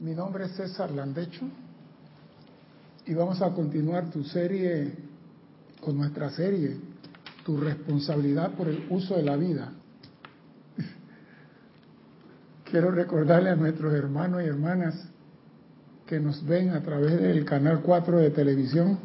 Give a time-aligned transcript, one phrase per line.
[0.00, 1.42] Mi nombre es César Landecho
[3.06, 4.92] y vamos a continuar tu serie
[5.80, 6.76] con nuestra serie,
[7.44, 9.72] tu responsabilidad por el uso de la vida.
[12.70, 15.08] Quiero recordarle a nuestros hermanos y hermanas
[16.06, 18.98] que nos ven a través del canal 4 de televisión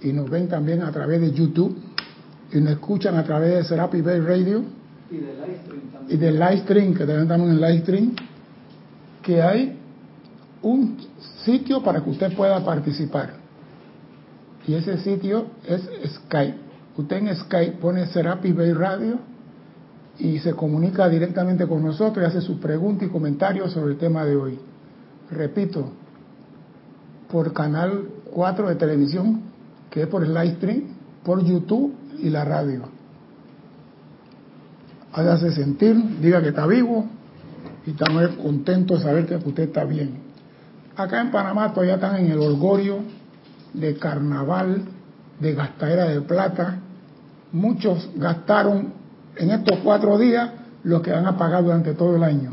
[0.00, 1.76] y nos ven también a través de YouTube
[2.52, 4.79] y nos escuchan a través de Serapi Bay Radio
[5.10, 8.16] y del Livestream, que también estamos en Livestream,
[9.22, 9.76] que hay
[10.62, 10.98] un
[11.44, 13.34] sitio para que usted pueda participar.
[14.66, 15.82] Y ese sitio es
[16.14, 16.58] Skype.
[16.96, 19.18] Usted en Skype pone Serapi Bay Radio
[20.18, 24.24] y se comunica directamente con nosotros y hace sus preguntas y comentarios sobre el tema
[24.24, 24.58] de hoy.
[25.30, 25.90] Repito,
[27.30, 29.42] por canal 4 de televisión,
[29.90, 30.82] que es por el Livestream,
[31.24, 32.99] por YouTube y la radio.
[35.12, 37.06] Hágase sentir, diga que está vivo
[37.84, 40.18] y estamos contentos de saber que usted está bien.
[40.96, 42.98] Acá en Panamá todavía están en el orgullo
[43.72, 44.84] de carnaval,
[45.40, 46.78] de gastadera de plata.
[47.52, 48.92] Muchos gastaron
[49.36, 50.50] en estos cuatro días
[50.84, 52.52] lo que van a pagar durante todo el año.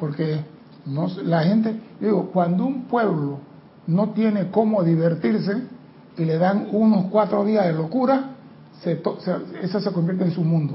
[0.00, 0.40] Porque
[0.86, 3.38] no, la gente, digo, cuando un pueblo
[3.86, 5.62] no tiene cómo divertirse
[6.16, 8.34] y le dan unos cuatro días de locura,
[8.82, 9.02] se,
[9.62, 10.74] eso se convierte en su mundo.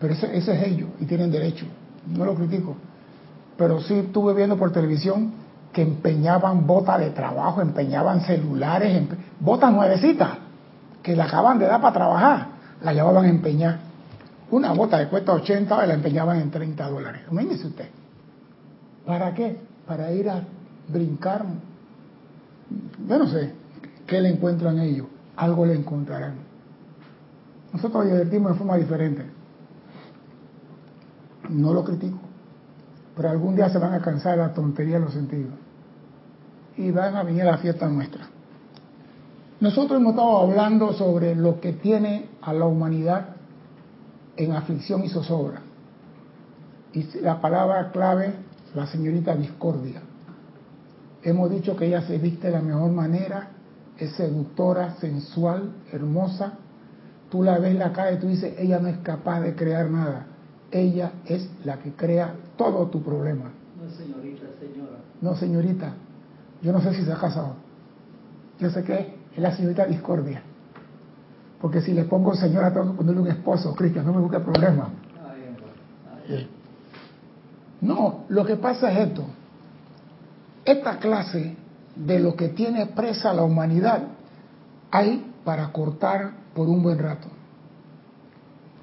[0.00, 1.66] Pero ese, es ellos y tienen derecho.
[2.06, 2.76] No lo critico
[3.58, 5.32] pero sí estuve viendo por televisión
[5.72, 9.02] que empeñaban botas de trabajo, empeñaban celulares,
[9.40, 10.30] botas nuevecitas,
[11.02, 12.46] que la acaban de dar para trabajar,
[12.82, 13.80] la llevaban a empeñar.
[14.50, 17.22] Una bota que cuesta 80 la empeñaban en 30 dólares.
[17.30, 17.88] Imagínese usted.
[19.04, 19.58] ¿Para qué?
[19.86, 20.42] Para ir a
[20.88, 21.44] brincar.
[23.08, 23.52] Yo no sé
[24.06, 25.08] qué le encuentran ellos.
[25.36, 26.47] Algo le encontrarán.
[27.82, 29.24] Nosotros divertimos de forma diferente.
[31.48, 32.28] No lo critico
[33.18, 35.52] pero algún día se van a cansar la tontería de los sentidos
[36.76, 38.28] y van a venir a la fiesta nuestra.
[39.58, 43.30] Nosotros hemos estado hablando sobre lo que tiene a la humanidad
[44.36, 45.62] en aflicción y zozobra.
[46.92, 48.34] Y la palabra clave,
[48.76, 50.00] la señorita discordia.
[51.24, 53.48] Hemos dicho que ella se viste de la mejor manera,
[53.98, 56.52] es seductora, sensual, hermosa.
[57.30, 60.26] Tú la ves la cara y tú dices, ella no es capaz de crear nada
[60.70, 63.50] ella es la que crea todo tu problema.
[63.80, 64.98] No, señorita, señora.
[65.20, 65.94] No, señorita.
[66.62, 67.54] Yo no sé si se ha casado.
[68.58, 70.42] Yo sé que es la señorita discordia.
[71.60, 74.90] Porque si le pongo señora, tengo que ponerle un esposo, Cristian, no me busque problema.
[77.80, 79.24] No, lo que pasa es esto.
[80.64, 81.56] Esta clase
[81.96, 84.02] de lo que tiene presa la humanidad
[84.90, 87.28] hay para cortar por un buen rato.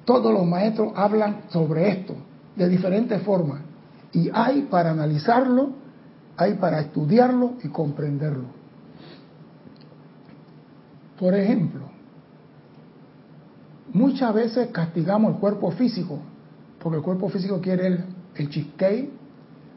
[0.06, 2.14] Todos los maestros hablan sobre esto
[2.56, 3.60] de diferentes formas.
[4.14, 5.72] Y hay para analizarlo,
[6.38, 8.46] hay para estudiarlo y comprenderlo.
[11.20, 11.82] Por ejemplo,
[13.92, 16.18] muchas veces castigamos el cuerpo físico,
[16.82, 18.04] porque el cuerpo físico quiere el,
[18.36, 19.10] el cheesecake,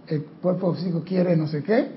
[0.08, 1.92] el cuerpo físico quiere no sé qué,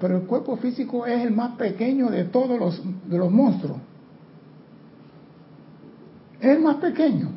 [0.00, 3.76] pero el cuerpo físico es el más pequeño de todos los, de los monstruos.
[6.44, 7.30] Es el más pequeño.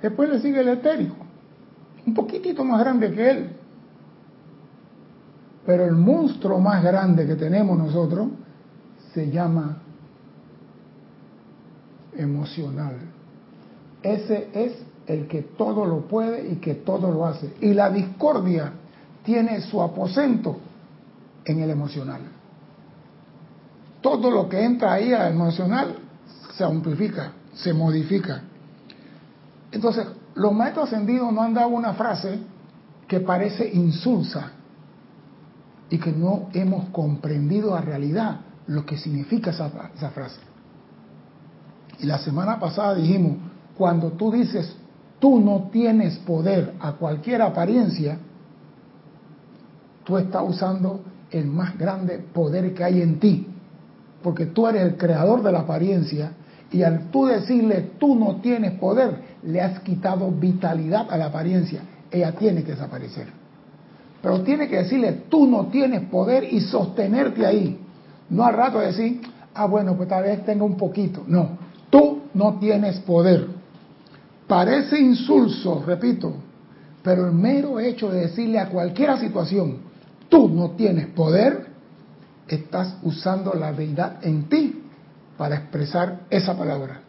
[0.00, 1.16] Después le sigue el etérico,
[2.06, 3.50] un poquitito más grande que él.
[5.66, 8.28] Pero el monstruo más grande que tenemos nosotros
[9.12, 9.78] se llama
[12.16, 12.98] emocional.
[14.00, 14.74] Ese es
[15.08, 17.52] el que todo lo puede y que todo lo hace.
[17.60, 18.74] Y la discordia
[19.24, 20.56] tiene su aposento
[21.44, 22.20] en el emocional.
[24.00, 25.96] Todo lo que entra ahí al emocional
[26.56, 28.42] se amplifica, se modifica.
[29.70, 32.38] Entonces, los maestros ascendidos no han dado una frase
[33.06, 34.52] que parece insulsa
[35.90, 40.40] y que no hemos comprendido a realidad lo que significa esa, esa frase.
[41.98, 43.38] Y la semana pasada dijimos,
[43.76, 44.76] cuando tú dices,
[45.18, 48.18] tú no tienes poder a cualquier apariencia,
[50.04, 53.46] tú estás usando el más grande poder que hay en ti,
[54.22, 56.32] porque tú eres el creador de la apariencia
[56.70, 61.82] y al tú decirle, tú no tienes poder, le has quitado vitalidad a la apariencia.
[62.10, 63.26] Ella tiene que desaparecer.
[64.20, 67.78] Pero tiene que decirle, tú no tienes poder y sostenerte ahí.
[68.28, 69.22] No al rato decir,
[69.54, 71.22] ah, bueno, pues tal vez tenga un poquito.
[71.26, 71.56] No,
[71.88, 73.46] tú no tienes poder.
[74.46, 76.34] Parece insulso, repito,
[77.02, 79.78] pero el mero hecho de decirle a cualquier situación,
[80.28, 81.68] tú no tienes poder,
[82.46, 84.82] estás usando la deidad en ti
[85.38, 87.00] para expresar esa palabra.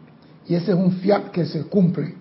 [0.48, 2.16] Y ese es un fiat que se cumple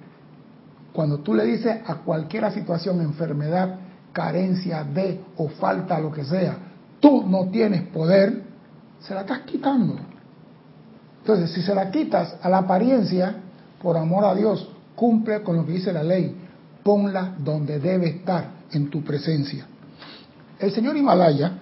[0.93, 3.79] Cuando tú le dices a cualquier situación, enfermedad,
[4.13, 6.57] carencia de o falta, lo que sea,
[6.99, 8.43] tú no tienes poder,
[9.01, 9.97] se la estás quitando.
[11.21, 13.37] Entonces, si se la quitas a la apariencia,
[13.81, 16.35] por amor a Dios, cumple con lo que dice la ley,
[16.83, 19.67] ponla donde debe estar, en tu presencia.
[20.59, 21.53] El señor Himalaya,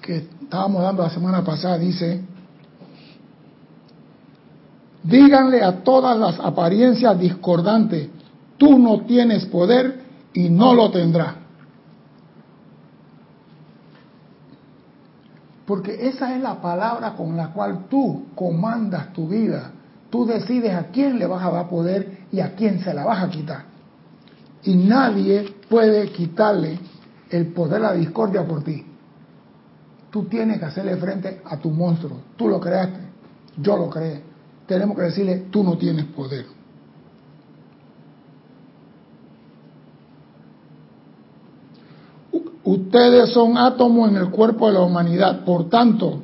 [0.00, 2.22] que estábamos dando la semana pasada, dice,
[5.06, 8.08] díganle a todas las apariencias discordantes,
[8.56, 10.00] tú no tienes poder
[10.32, 11.34] y no lo tendrás.
[15.66, 19.72] Porque esa es la palabra con la cual tú comandas tu vida.
[20.10, 23.24] Tú decides a quién le vas a dar poder y a quién se la vas
[23.24, 23.64] a quitar.
[24.62, 26.78] Y nadie puede quitarle
[27.30, 28.84] el poder a la discordia por ti.
[30.10, 32.20] Tú tienes que hacerle frente a tu monstruo.
[32.36, 33.00] Tú lo creaste,
[33.58, 34.35] yo lo creé.
[34.66, 36.46] Tenemos que decirle, tú no tienes poder.
[42.64, 46.22] Ustedes son átomos en el cuerpo de la humanidad, por tanto,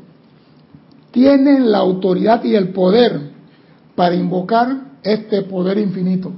[1.12, 3.30] tienen la autoridad y el poder
[3.94, 6.32] para invocar este poder infinito.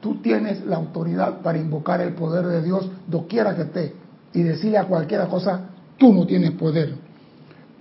[0.00, 3.92] Tú tienes la autoridad para invocar el poder de Dios doquiera que esté
[4.32, 5.68] y decirle a cualquiera cosa,
[5.98, 6.94] tú no tienes poder.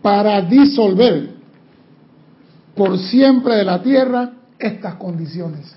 [0.01, 1.34] Para disolver
[2.75, 5.75] por siempre de la tierra estas condiciones.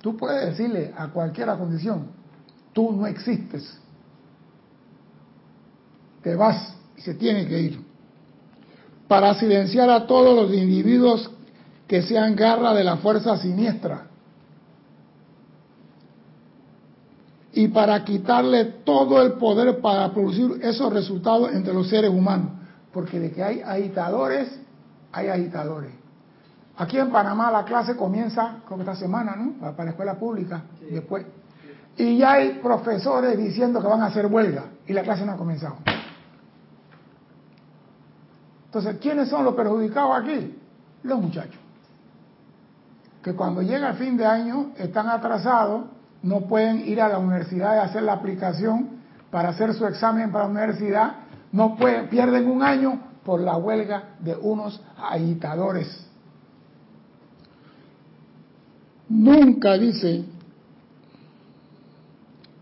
[0.00, 2.06] Tú puedes decirle a cualquiera condición,
[2.72, 3.78] tú no existes.
[6.22, 7.84] Te vas y se tiene que ir.
[9.08, 11.30] Para silenciar a todos los individuos
[11.88, 14.06] que sean garra de la fuerza siniestra.
[17.52, 22.59] Y para quitarle todo el poder para producir esos resultados entre los seres humanos.
[22.92, 24.60] Porque de que hay agitadores,
[25.12, 25.92] hay agitadores.
[26.76, 29.52] Aquí en Panamá la clase comienza, creo que esta semana, ¿no?
[29.60, 30.62] Para la escuela pública.
[30.90, 31.26] Después
[31.96, 35.36] y ya hay profesores diciendo que van a hacer huelga y la clase no ha
[35.36, 35.76] comenzado.
[38.66, 40.58] Entonces, ¿quiénes son los perjudicados aquí?
[41.02, 41.60] Los muchachos.
[43.22, 45.86] Que cuando llega el fin de año están atrasados,
[46.22, 49.00] no pueden ir a la universidad y hacer la aplicación
[49.30, 51.14] para hacer su examen para la universidad,
[51.52, 56.06] no pueden, pierden un año por la huelga de unos agitadores.
[59.08, 60.24] Nunca dice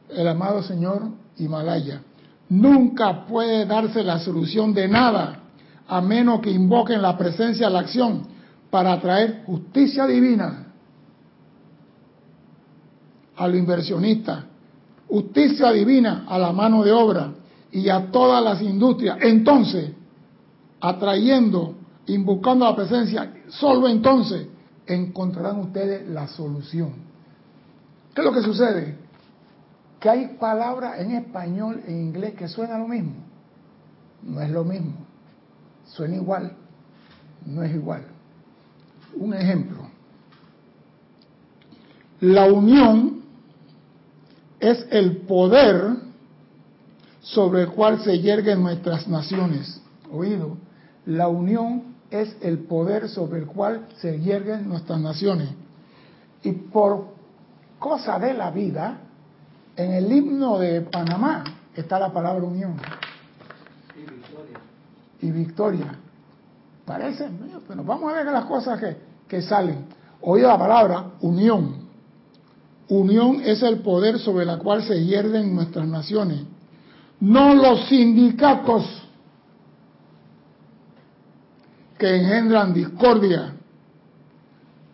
[0.08, 1.02] el amado señor
[1.36, 2.02] Himalaya.
[2.48, 5.40] Nunca puede darse la solución de nada
[5.86, 8.26] a menos que invoquen la presencia de la acción
[8.70, 10.64] para traer justicia divina
[13.36, 14.44] a los inversionistas,
[15.06, 17.32] justicia divina a la mano de obra
[17.72, 19.18] y a todas las industrias.
[19.20, 19.92] Entonces,
[20.80, 21.74] atrayendo,
[22.06, 24.46] invocando la presencia, solo entonces
[24.86, 26.92] encontrarán ustedes la solución.
[28.14, 29.08] ¿Qué es lo que sucede?
[30.00, 33.14] que hay palabras en español e inglés que suenan lo mismo.
[34.22, 34.94] No es lo mismo.
[35.86, 36.52] Suena igual.
[37.44, 38.04] No es igual.
[39.14, 39.78] Un ejemplo.
[42.20, 43.22] La unión
[44.60, 45.96] es el poder
[47.28, 49.80] sobre el cual se yerguen nuestras naciones.
[50.10, 50.56] Oído,
[51.04, 55.50] la unión es el poder sobre el cual se yerguen nuestras naciones.
[56.42, 57.08] Y por
[57.78, 59.00] cosa de la vida,
[59.76, 61.44] en el himno de Panamá
[61.76, 62.76] está la palabra unión.
[63.94, 64.60] Y victoria.
[65.20, 65.98] Y victoria.
[66.86, 67.28] Parece,
[67.68, 68.96] pero vamos a ver las cosas que,
[69.28, 69.84] que salen.
[70.22, 71.88] Oye la palabra unión.
[72.88, 76.44] Unión es el poder sobre el cual se hierden nuestras naciones.
[77.20, 79.08] No los sindicatos
[81.98, 83.54] que engendran discordia.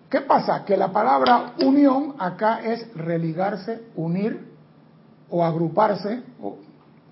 [0.09, 0.65] ¿Qué pasa?
[0.65, 4.55] Que la palabra unión acá es religarse, unir,
[5.31, 6.23] o agruparse,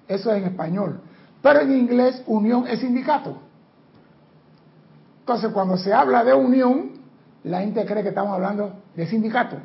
[0.06, 1.00] eso es en español.
[1.42, 3.36] Pero en inglés unión es sindicato.
[5.20, 6.92] Entonces cuando se habla de unión,
[7.44, 9.56] la gente cree que estamos hablando de sindicato.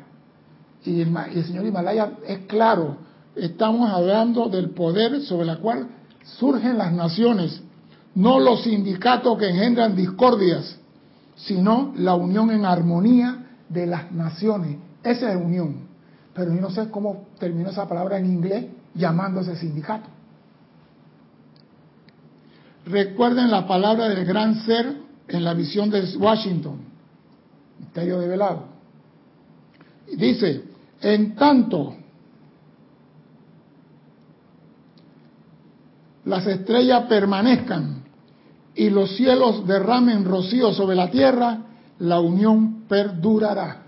[0.84, 2.96] Y el, señor Himalaya es claro,
[3.40, 5.88] estamos hablando del poder sobre el cual
[6.38, 7.60] surgen las naciones,
[8.14, 10.76] no los sindicatos que engendran discordias,
[11.36, 14.76] sino la unión en armonía de las naciones.
[15.02, 15.88] Esa es unión
[16.38, 20.08] pero yo no sé cómo terminó esa palabra en inglés llamándose sindicato.
[22.86, 26.78] Recuerden la palabra del gran ser en la visión de Washington,
[27.80, 28.66] misterio de velado.
[30.16, 30.62] Dice,
[31.00, 31.96] en tanto
[36.28, 38.02] las estrellas permanezcan
[38.74, 41.58] y los cielos derramen rocío sobre la tierra,
[42.00, 43.84] la unión perdurará.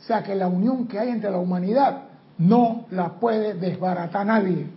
[0.00, 2.04] O sea que la unión que hay entre la humanidad
[2.38, 4.68] no la puede desbaratar nadie.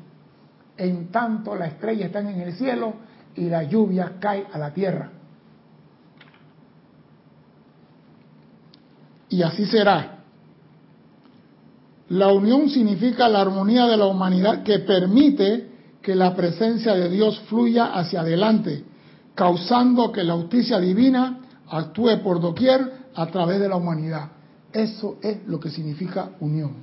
[0.77, 2.95] En tanto las estrellas están en el cielo
[3.35, 5.11] y la lluvia cae a la tierra.
[9.29, 10.23] Y así será.
[12.09, 15.74] La unión significa la armonía de la humanidad que permite
[16.05, 18.85] que la presencia de Dios fluya hacia adelante,
[19.33, 24.29] causando que la justicia divina actúe por doquier a través de la humanidad.
[24.71, 26.73] Eso es lo que significa unión.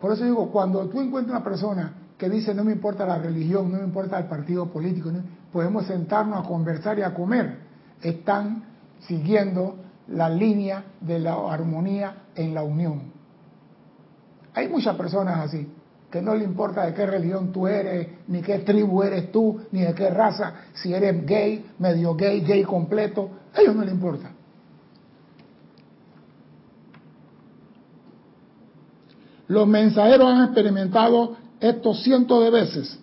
[0.00, 3.70] Por eso digo, cuando tú encuentras una persona que dice no me importa la religión,
[3.70, 5.12] no me importa el partido político,
[5.52, 7.60] podemos sentarnos a conversar y a comer,
[8.02, 8.64] están
[9.06, 9.76] siguiendo
[10.08, 13.19] la línea de la armonía en la unión.
[14.60, 15.66] Hay muchas personas así,
[16.10, 19.80] que no le importa de qué religión tú eres, ni qué tribu eres tú, ni
[19.80, 24.30] de qué raza, si eres gay, medio gay, gay completo, a ellos no le importa.
[29.48, 32.98] Los mensajeros han experimentado esto cientos de veces.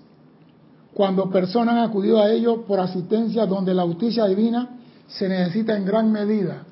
[0.93, 5.85] Cuando personas han acudido a ellos por asistencia donde la justicia divina se necesita en
[5.85, 6.67] gran medida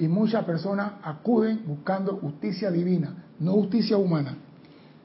[0.00, 4.34] y muchas personas acuden buscando justicia divina, no justicia humana.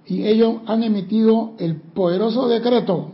[0.05, 3.11] Y ellos han emitido el poderoso decreto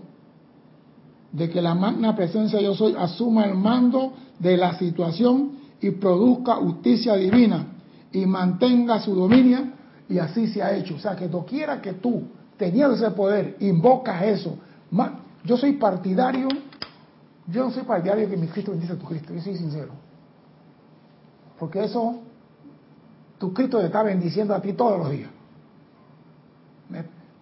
[1.31, 6.55] de que la magna presencia yo soy asuma el mando de la situación y produzca
[6.57, 7.65] justicia divina
[8.11, 9.71] y mantenga su dominio
[10.07, 10.95] y así se ha hecho.
[10.95, 12.25] O sea, que doquiera que tú,
[12.57, 14.55] teniendo ese poder, invocas eso.
[15.43, 16.47] Yo soy partidario,
[17.47, 20.10] yo no soy partidario que mi Cristo bendice a tu Cristo, yo soy sincero.
[21.61, 22.15] Porque eso,
[23.37, 25.29] tu Cristo te está bendiciendo a ti todos los días.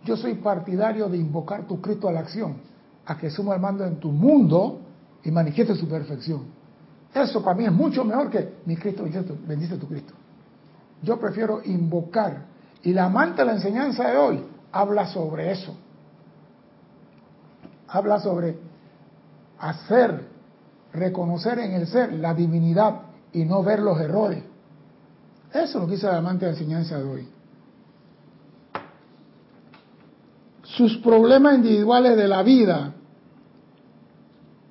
[0.04, 2.58] Yo soy partidario de invocar tu Cristo a la acción,
[3.06, 4.82] a que suma el mando en tu mundo
[5.24, 6.48] y manifieste su perfección.
[7.14, 9.06] Eso para mí es mucho mejor que mi Cristo
[9.48, 10.14] bendice tu Cristo.
[11.02, 12.44] Yo prefiero invocar.
[12.84, 15.74] Y la amante de la enseñanza de hoy habla sobre eso.
[17.88, 18.60] Habla sobre
[19.60, 20.28] hacer,
[20.92, 24.44] reconocer en el ser la divinidad y no ver los errores.
[25.54, 27.28] Eso es lo que dice el amante de enseñanza de hoy.
[30.64, 32.94] Sus problemas individuales de la vida,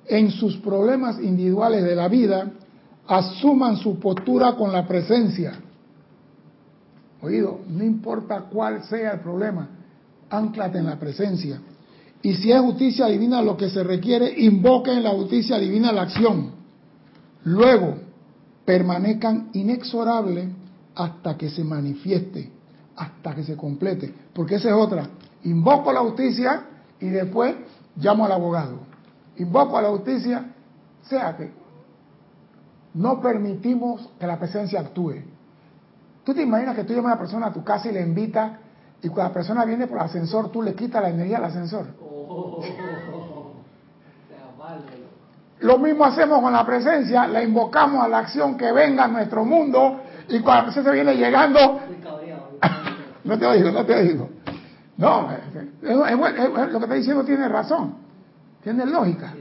[0.07, 2.51] en sus problemas individuales de la vida,
[3.07, 5.59] asuman su postura con la presencia.
[7.21, 9.67] Oído, no importa cuál sea el problema,
[10.29, 11.59] anclate en la presencia.
[12.21, 16.03] Y si es justicia divina lo que se requiere, invoque en la justicia divina la
[16.03, 16.51] acción.
[17.43, 18.08] Luego,
[18.69, 20.47] permanezcan inexorables
[20.93, 22.51] hasta que se manifieste,
[22.95, 24.13] hasta que se complete.
[24.31, 25.09] Porque esa es otra.
[25.45, 26.65] Invoco la justicia
[26.99, 27.55] y después
[27.95, 28.77] llamo al abogado.
[29.37, 30.53] Invoco a la justicia,
[31.01, 31.51] sea que
[32.93, 35.15] no permitimos que la presencia actúe.
[36.23, 38.51] Tú te imaginas que tú llamas a una persona a tu casa y le invitas
[39.01, 41.87] y cuando la persona viene por el ascensor, tú le quitas la energía al ascensor.
[42.07, 42.61] Oh,
[45.61, 49.43] lo mismo hacemos con la presencia, la invocamos a la acción que venga a nuestro
[49.43, 51.81] mundo y cuando la presencia viene llegando...
[53.23, 54.29] no te oigo, no te oigo.
[54.97, 55.29] No,
[55.81, 57.95] lo que está diciendo tiene razón,
[58.63, 59.33] tiene lógica.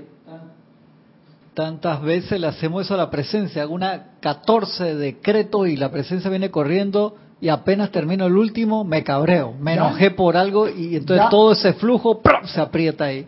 [1.55, 6.53] Tantas veces le hacemos eso a la presencia, una 14 decretos y la presencia viene
[6.53, 11.53] corriendo y apenas termino el último me cabreo, me enojé por algo y entonces todo
[11.53, 13.27] ese flujo se aprieta ahí.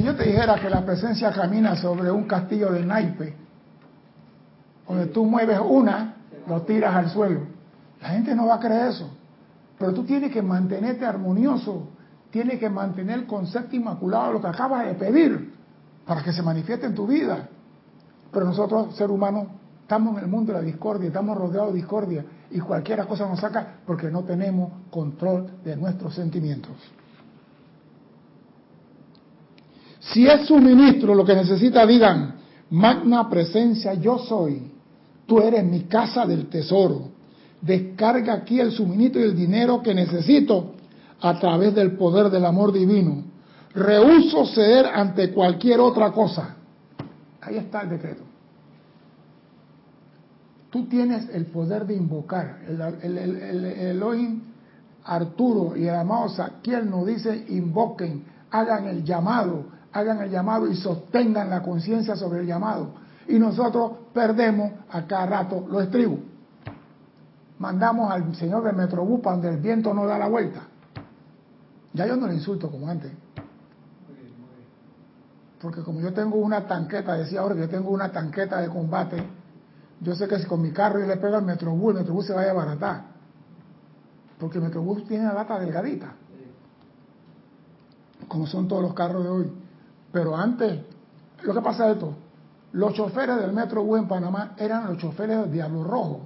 [0.00, 3.34] Si yo te dijera que la presencia camina sobre un castillo de naipe,
[4.88, 6.16] donde tú mueves una,
[6.48, 7.40] lo tiras al suelo,
[8.00, 9.10] la gente no va a creer eso.
[9.78, 11.90] Pero tú tienes que mantenerte armonioso,
[12.30, 15.52] tienes que mantener el concepto inmaculado, lo que acabas de pedir,
[16.06, 17.50] para que se manifieste en tu vida.
[18.32, 19.48] Pero nosotros, ser humanos,
[19.82, 23.38] estamos en el mundo de la discordia, estamos rodeados de discordia y cualquier cosa nos
[23.38, 26.72] saca porque no tenemos control de nuestros sentimientos.
[30.00, 32.36] Si es suministro lo que necesita, digan,
[32.70, 34.72] magna presencia yo soy,
[35.26, 37.08] tú eres mi casa del tesoro.
[37.60, 40.72] Descarga aquí el suministro y el dinero que necesito
[41.20, 43.24] a través del poder del amor divino.
[43.74, 46.56] Rehuso ceder ante cualquier otra cosa.
[47.42, 48.22] Ahí está el decreto.
[50.70, 52.60] Tú tienes el poder de invocar.
[52.66, 54.40] El, el, Elohim
[55.04, 60.76] Arturo y el amado Saquiel nos dice invoquen, hagan el llamado, hagan el llamado y
[60.76, 62.90] sostengan la conciencia sobre el llamado.
[63.28, 66.18] Y nosotros perdemos a cada rato los estribos.
[67.58, 70.62] Mandamos al señor del Metrobús para donde el viento no da la vuelta.
[71.92, 73.12] Ya yo no le insulto como antes.
[75.60, 79.22] Porque como yo tengo una tanqueta, decía ahora que yo tengo una tanqueta de combate,
[80.00, 82.32] yo sé que si con mi carro yo le pego al Metrobús, el Metrobús se
[82.32, 83.04] vaya a abaratar.
[84.38, 86.14] Porque el Metrobús tiene la lata delgadita.
[88.26, 89.52] Como son todos los carros de hoy.
[90.12, 90.80] Pero antes,
[91.42, 92.14] lo que pasa es esto,
[92.72, 96.20] los choferes del Metrobús en Panamá eran los choferes del Diablo Rojo.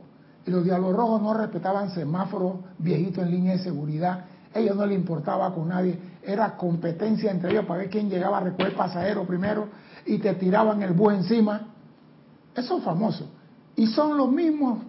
[0.46, 4.24] Y los Diablos Rojos no respetaban semáforos viejitos en línea de seguridad.
[4.52, 5.98] Ellos no les importaba con nadie.
[6.22, 9.68] Era competencia entre ellos para ver quién llegaba a recoger pasajero primero
[10.06, 11.68] y te tiraban el bus encima.
[12.54, 13.26] Eso es famoso.
[13.76, 14.80] Y son los mismos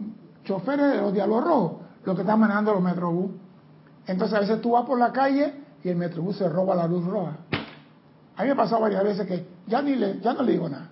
[0.44, 1.72] choferes de los Diablos Rojos
[2.06, 3.32] los que están manejando los Metrobús.
[4.08, 7.04] Entonces a veces tú vas por la calle y el Metrobús se roba la luz
[7.06, 7.38] roja.
[8.38, 10.68] A mí me ha pasado varias veces que ya, ni le, ya no le digo
[10.68, 10.89] nada.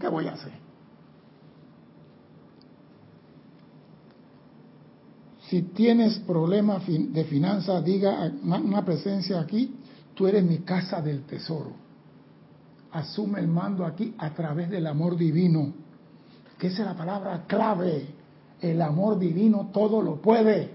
[0.00, 0.52] ¿Qué voy a hacer?
[5.48, 9.76] Si tienes problemas de finanzas, diga una presencia aquí,
[10.14, 11.72] tú eres mi casa del tesoro.
[12.92, 15.72] Asume el mando aquí a través del amor divino,
[16.58, 18.06] que esa es la palabra clave.
[18.60, 20.70] El amor divino todo lo puede.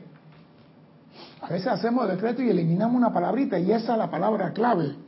[1.41, 5.06] A veces hacemos decreto y eliminamos una palabrita y esa es la palabra clave.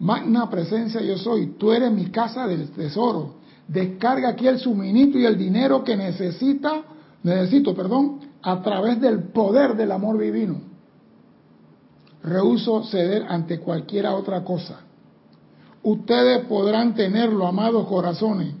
[0.00, 3.34] Magna presencia yo soy, tú eres mi casa del tesoro.
[3.68, 6.82] Descarga aquí el suministro y el dinero que necesita,
[7.22, 10.56] necesito, perdón, a través del poder del amor divino.
[12.22, 14.80] Rehuso ceder ante cualquiera otra cosa.
[15.82, 18.54] Ustedes podrán tenerlo, amados corazones.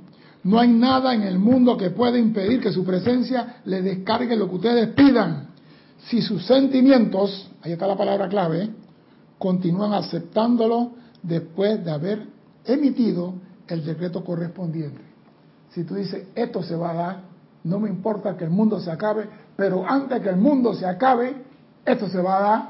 [0.44, 4.48] No hay nada en el mundo que pueda impedir que su presencia le descargue lo
[4.48, 5.48] que ustedes pidan.
[6.06, 8.70] Si sus sentimientos, ahí está la palabra clave,
[9.38, 12.26] continúan aceptándolo después de haber
[12.64, 13.34] emitido
[13.68, 15.00] el decreto correspondiente.
[15.70, 17.20] Si tú dices, esto se va a dar,
[17.64, 21.44] no me importa que el mundo se acabe, pero antes que el mundo se acabe,
[21.84, 22.68] esto se va a dar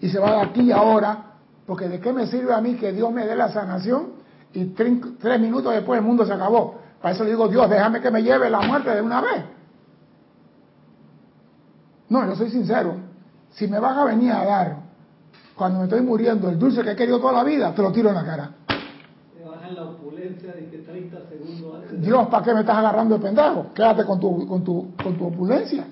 [0.00, 1.34] y se va a dar aquí y ahora,
[1.66, 4.12] porque de qué me sirve a mí que Dios me dé la sanación
[4.52, 6.76] y tres minutos después el mundo se acabó.
[7.00, 9.44] Para eso le digo, Dios, déjame que me lleve la muerte de una vez.
[12.08, 12.96] No, yo soy sincero.
[13.50, 14.76] Si me vas a venir a dar,
[15.56, 18.10] cuando me estoy muriendo, el dulce que he querido toda la vida, te lo tiro
[18.10, 18.50] en la cara.
[19.74, 22.02] la opulencia de que 30 segundos antes.
[22.02, 23.72] Dios, ¿para qué me estás agarrando de pendejo?
[23.74, 25.86] Quédate con tu, con tu, con tu opulencia.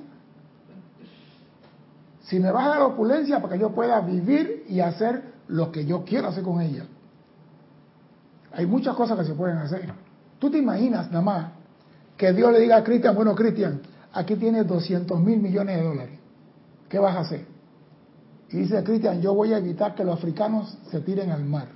[2.22, 5.84] Si me vas a dar opulencia para que yo pueda vivir y hacer lo que
[5.84, 6.84] yo quiero hacer con ella.
[8.52, 9.92] Hay muchas cosas que se pueden hacer.
[10.38, 11.46] Tú te imaginas nada más
[12.16, 13.80] que Dios le diga a Cristian, bueno Cristian,
[14.12, 16.18] aquí tienes 200 mil millones de dólares.
[16.88, 17.53] ¿Qué vas a hacer?
[18.50, 21.68] Y dice Cristian, yo voy a evitar que los africanos se tiren al mar.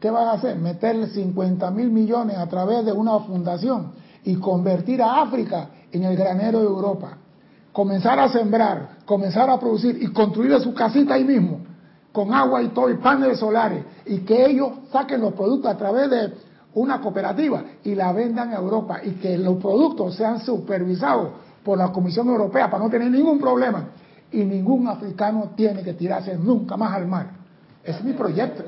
[0.00, 0.56] ¿Qué vas a hacer?
[0.56, 3.92] Meterle 50 mil millones a través de una fundación
[4.24, 7.16] y convertir a África en el granero de Europa.
[7.72, 11.60] Comenzar a sembrar, comenzar a producir y construir su casita ahí mismo,
[12.12, 16.10] con agua y todo, y paneles solares, y que ellos saquen los productos a través
[16.10, 16.34] de
[16.74, 21.30] una cooperativa y la vendan a Europa y que los productos sean supervisados
[21.64, 23.88] por la Comisión Europea para no tener ningún problema
[24.32, 27.26] y ningún africano tiene que tirarse nunca más al mar.
[27.84, 28.64] Es mi proyecto.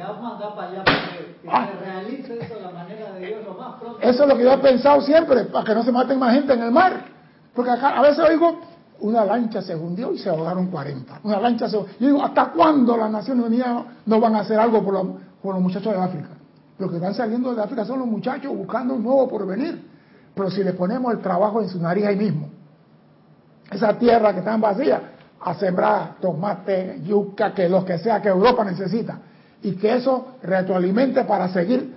[4.01, 6.53] Eso es lo que yo he pensado siempre, para que no se maten más gente
[6.53, 7.05] en el mar.
[7.53, 8.61] Porque acá a veces oigo,
[9.01, 11.21] una lancha se hundió y se ahogaron 40.
[11.25, 14.85] Una lancha se Yo digo, ¿hasta cuándo las Naciones Unidas no van a hacer algo
[14.85, 15.07] por los,
[15.43, 16.29] por los muchachos de África?
[16.79, 19.85] Los que están saliendo de África son los muchachos buscando un nuevo porvenir.
[20.33, 22.49] Pero si le ponemos el trabajo en su nariz ahí mismo,
[23.69, 28.65] esa tierra que está vacía, a sembrar tomate, yuca, que lo que sea que Europa
[28.65, 29.19] necesita.
[29.63, 31.95] Y que eso retroalimente para seguir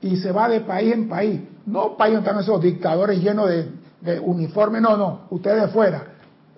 [0.00, 1.40] y se va de país en país.
[1.66, 6.04] No país donde están esos dictadores llenos de, de uniformes, no, no, ustedes fuera.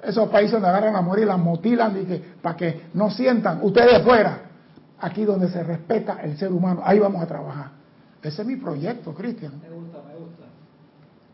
[0.03, 4.03] Esos países donde agarran a morir, las mutilan y que, para que no sientan, ustedes
[4.03, 4.45] fuera
[5.01, 7.73] aquí donde se respeta el ser humano, ahí vamos a trabajar.
[8.23, 9.61] Ese es mi proyecto, Cristian.
[9.61, 10.45] Me gusta, me gusta.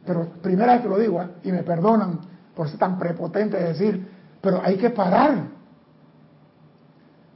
[0.04, 1.28] Pero primera vez que lo digo, ¿eh?
[1.44, 2.18] y me perdonan
[2.54, 4.08] por ser tan prepotente de decir,
[4.40, 5.44] pero hay que parar.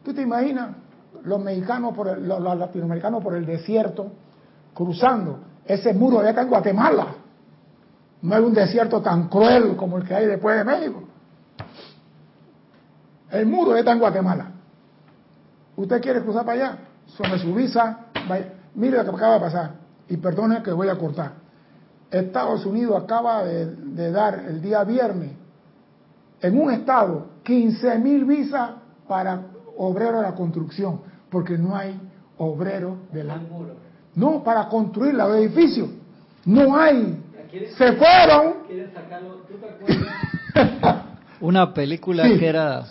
[0.04, 0.70] ¿Tú te imaginas
[1.24, 4.12] los mexicanos, por los, latinoamericanos por el desierto,
[4.74, 7.06] cruzando ese muro de acá en Guatemala?
[8.22, 11.02] No hay un desierto tan cruel como el que hay después de México.
[13.30, 14.50] El muro de en Guatemala.
[15.76, 16.78] ¿Usted quiere cruzar para allá?
[17.06, 18.06] Sobre su visa,
[18.74, 19.70] mire lo que acaba de pasar.
[20.08, 21.32] Y perdone que voy a cortar.
[22.10, 25.32] Estados Unidos acaba de, dar el día viernes
[26.44, 28.72] en un estado 15 mil visas
[29.08, 29.40] para
[29.78, 31.98] obreros de la construcción, porque no hay
[32.36, 33.40] obreros de la...
[34.14, 35.88] No, para construir los edificios.
[36.44, 37.18] No hay.
[37.78, 38.54] Se fueron.
[38.66, 39.36] ¿Quieren sacarlo?
[39.48, 41.04] ¿Tú te acuerdas?
[41.40, 42.84] una película que era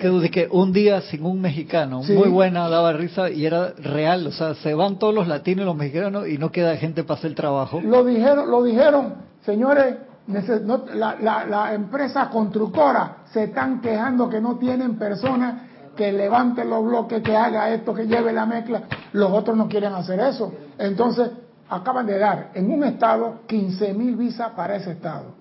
[0.00, 4.32] que, que, un día sin un mexicano, muy buena, daba risa y era real, o
[4.32, 7.30] sea, se van todos los latinos y los mexicanos y no queda gente para hacer
[7.30, 7.80] el trabajo.
[7.80, 9.96] Lo dijeron, lo dijeron, señores,
[10.28, 15.62] la, empresa constructora se están quejando que no tienen personas
[15.96, 18.82] que levanten los bloques, que haga esto, que lleve la mezcla.
[19.12, 20.52] Los otros no quieren hacer eso.
[20.76, 21.30] Entonces,
[21.68, 25.34] acaban de dar en un estado 15 mil visas para ese estado.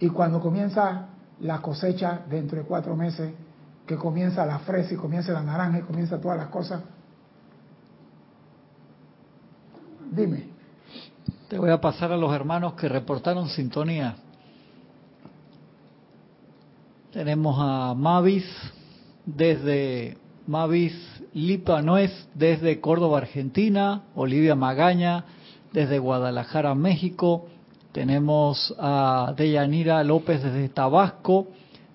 [0.00, 1.06] Y cuando comienza
[1.40, 3.32] la cosecha dentro de cuatro meses,
[3.86, 6.82] que comienza la fresa y comienza la naranja y comienza todas las cosas.
[10.10, 10.50] Dime.
[11.48, 14.16] Te voy a pasar a los hermanos que reportaron sintonía.
[17.12, 18.46] Tenemos a Mavis
[19.26, 20.94] desde Mavis
[21.34, 25.26] Lipa Nuez desde Córdoba, Argentina, Olivia Magaña
[25.74, 27.48] desde Guadalajara, México,
[27.92, 31.48] tenemos a Deyanira López desde Tabasco,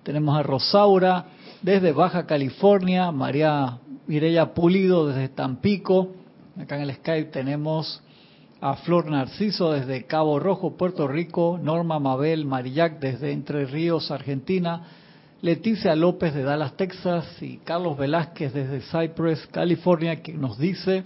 [0.04, 1.26] tenemos a Rosaura
[1.62, 6.12] desde Baja California, María Mireya Pulido desde Tampico,
[6.62, 8.04] acá en el Skype tenemos
[8.60, 14.86] a Flor Narciso desde Cabo Rojo, Puerto Rico, Norma Mabel Marillac desde Entre Ríos, Argentina,
[15.40, 21.04] Leticia López de Dallas, Texas y Carlos Velázquez desde Cypress, California, que nos dice,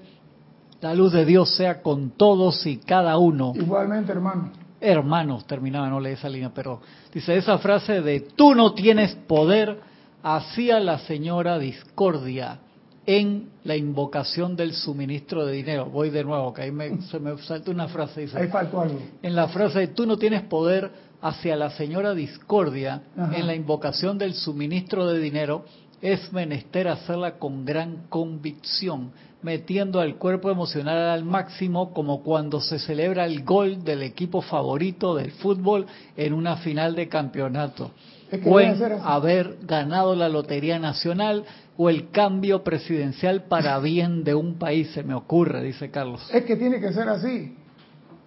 [0.81, 3.53] la luz de Dios sea con todos y cada uno.
[3.55, 6.81] Igualmente, hermano hermanos, terminaba, no leí esa línea, pero
[7.15, 9.79] dice esa frase de tú no tienes poder,
[10.23, 12.59] hacía la señora Discordia
[13.07, 15.87] en la invocación del suministro de dinero.
[15.87, 18.23] Voy de nuevo, que ahí me, se me salta una frase.
[18.23, 18.99] Dice, ahí faltó algo.
[19.23, 20.91] En la frase de tú no tienes poder,
[21.23, 25.65] hacia la señora Discordia, en la invocación del suministro de dinero,
[26.01, 32.79] es menester hacerla con gran convicción metiendo al cuerpo emocional al máximo como cuando se
[32.79, 37.91] celebra el gol del equipo favorito del fútbol en una final de campeonato.
[38.47, 41.45] o en haber ganado la Lotería Nacional
[41.77, 46.27] o el cambio presidencial para bien de un país, se me ocurre, dice Carlos.
[46.33, 47.57] Es que tiene que ser así.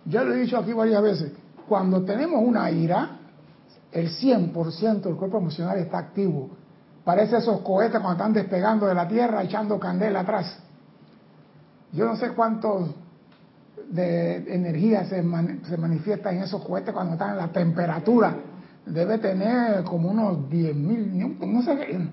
[0.05, 1.31] Ya lo he dicho aquí varias veces.
[1.67, 3.17] Cuando tenemos una ira,
[3.91, 6.49] el 100% del cuerpo emocional está activo.
[7.03, 10.59] Parece esos cohetes cuando están despegando de la Tierra echando candela atrás.
[11.91, 12.93] Yo no sé cuánto
[13.89, 15.23] de energía se,
[15.67, 18.35] se manifiesta en esos cohetes cuando están en la temperatura.
[18.85, 22.09] Debe tener como unos 10.000, no sé qué,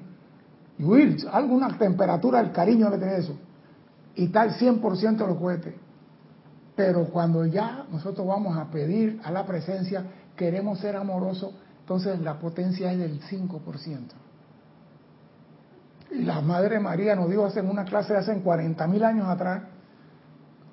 [1.31, 3.37] alguna temperatura, el cariño debe tener eso.
[4.15, 5.75] Y tal 100% de los cohetes.
[6.75, 10.05] Pero cuando ya nosotros vamos a pedir a la presencia,
[10.37, 13.99] queremos ser amorosos, entonces la potencia es del 5%.
[16.13, 19.29] Y la Madre María nos dijo hace en una clase de hace 40 mil años
[19.29, 19.63] atrás,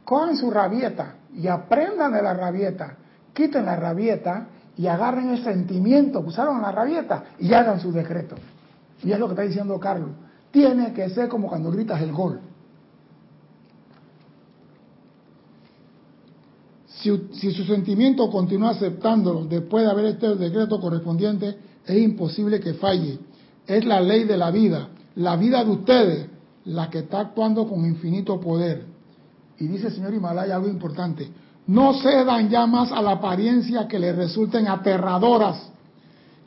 [0.05, 2.95] cojan su rabieta y aprendan de la rabieta,
[3.33, 8.35] quiten la rabieta y agarren el sentimiento que usaron la rabieta y hagan su decreto.
[9.03, 10.11] Y es lo que está diciendo Carlos.
[10.51, 12.39] Tiene que ser como cuando gritas el gol.
[17.01, 22.73] Si, su sentimiento continúa aceptándolo después de haber hecho el decreto correspondiente, es imposible que
[22.73, 23.19] falle.
[23.65, 26.27] Es la ley de la vida, la vida de ustedes,
[26.65, 28.83] la que está actuando con infinito poder.
[29.59, 31.29] Y dice el señor Himalaya algo importante.
[31.67, 35.69] No cedan ya más a la apariencia que les resulten aterradoras,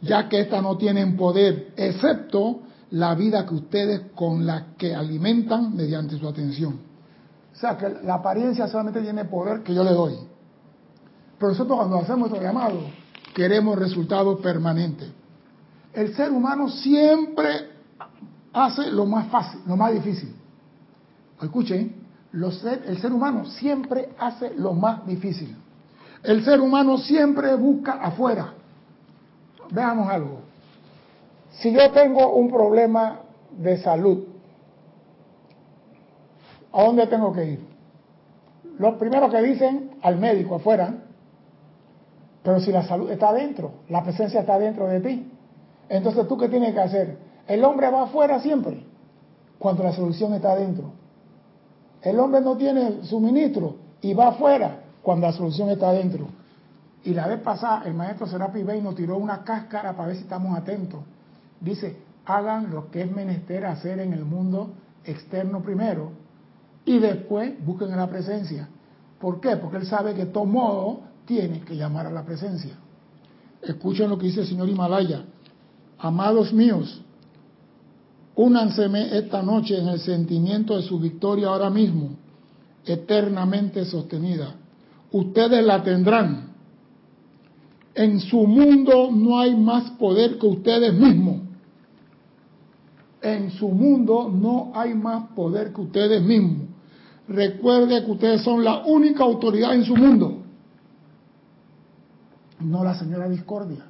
[0.02, 2.60] ya que éstas no tienen poder, excepto
[2.90, 6.78] la vida que ustedes con la que alimentan mediante su atención.
[7.54, 10.31] O sea que la apariencia solamente tiene poder que yo le doy.
[11.42, 12.82] Pero nosotros cuando hacemos nuestro llamado,
[13.34, 15.10] queremos resultados permanentes.
[15.92, 17.68] El ser humano siempre
[18.52, 20.36] hace lo más fácil, lo más difícil.
[21.42, 21.96] Escuchen,
[22.32, 25.56] el ser humano siempre hace lo más difícil.
[26.22, 28.52] El ser humano siempre busca afuera.
[29.72, 30.42] Veamos algo.
[31.54, 33.18] Si yo tengo un problema
[33.50, 34.26] de salud,
[36.72, 37.60] ¿a dónde tengo que ir?
[38.78, 41.06] Lo primero que dicen, al médico afuera.
[42.42, 45.32] Pero si la salud está adentro, la presencia está dentro de ti.
[45.88, 47.18] Entonces, ¿tú qué tienes que hacer?
[47.46, 48.84] El hombre va afuera siempre,
[49.58, 50.92] cuando la solución está adentro.
[52.02, 56.26] El hombre no tiene suministro y va afuera cuando la solución está adentro.
[57.04, 60.22] Y la vez pasada, el maestro Serapi Bey nos tiró una cáscara para ver si
[60.22, 61.00] estamos atentos.
[61.60, 64.70] Dice, hagan lo que es menester hacer en el mundo
[65.04, 66.10] externo primero
[66.84, 68.68] y después busquen la presencia.
[69.20, 69.56] ¿Por qué?
[69.56, 72.72] Porque él sabe que de todo modo tiene que llamar a la presencia.
[73.62, 75.24] Escuchen lo que dice el señor Himalaya.
[75.98, 77.02] Amados míos,
[78.34, 82.16] Únanseme esta noche en el sentimiento de su victoria ahora mismo,
[82.84, 84.54] eternamente sostenida.
[85.10, 86.52] Ustedes la tendrán.
[87.94, 91.42] En su mundo no hay más poder que ustedes mismos.
[93.20, 96.68] En su mundo no hay más poder que ustedes mismos.
[97.28, 100.41] Recuerde que ustedes son la única autoridad en su mundo.
[102.62, 103.86] No la señora discordia,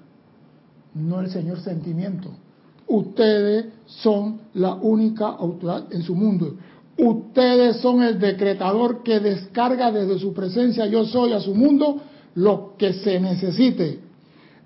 [0.94, 2.30] no el señor sentimiento.
[2.86, 6.56] Ustedes son la única autoridad en su mundo.
[6.98, 12.02] Ustedes son el decretador que descarga desde su presencia yo soy a su mundo
[12.34, 14.00] lo que se necesite.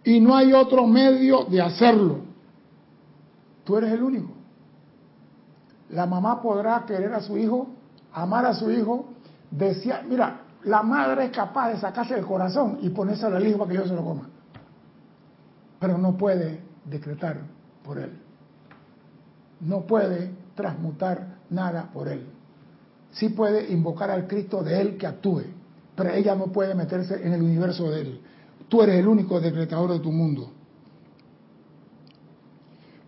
[0.04, 2.18] Y no hay otro medio de hacerlo.
[3.64, 4.30] Tú eres el único.
[5.90, 7.68] La mamá podrá querer a su hijo,
[8.12, 9.06] amar a su hijo,
[9.50, 13.70] decía, mira, la madre es capaz de sacarse el corazón y ponérselo al hijo para
[13.70, 14.28] que yo se lo coma.
[15.78, 17.40] Pero no puede decretar
[17.84, 18.10] por él.
[19.60, 22.26] No puede transmutar nada por él.
[23.12, 25.44] Sí puede invocar al Cristo de él que actúe,
[25.94, 28.20] pero ella no puede meterse en el universo de él.
[28.68, 30.50] Tú eres el único decretador de tu mundo.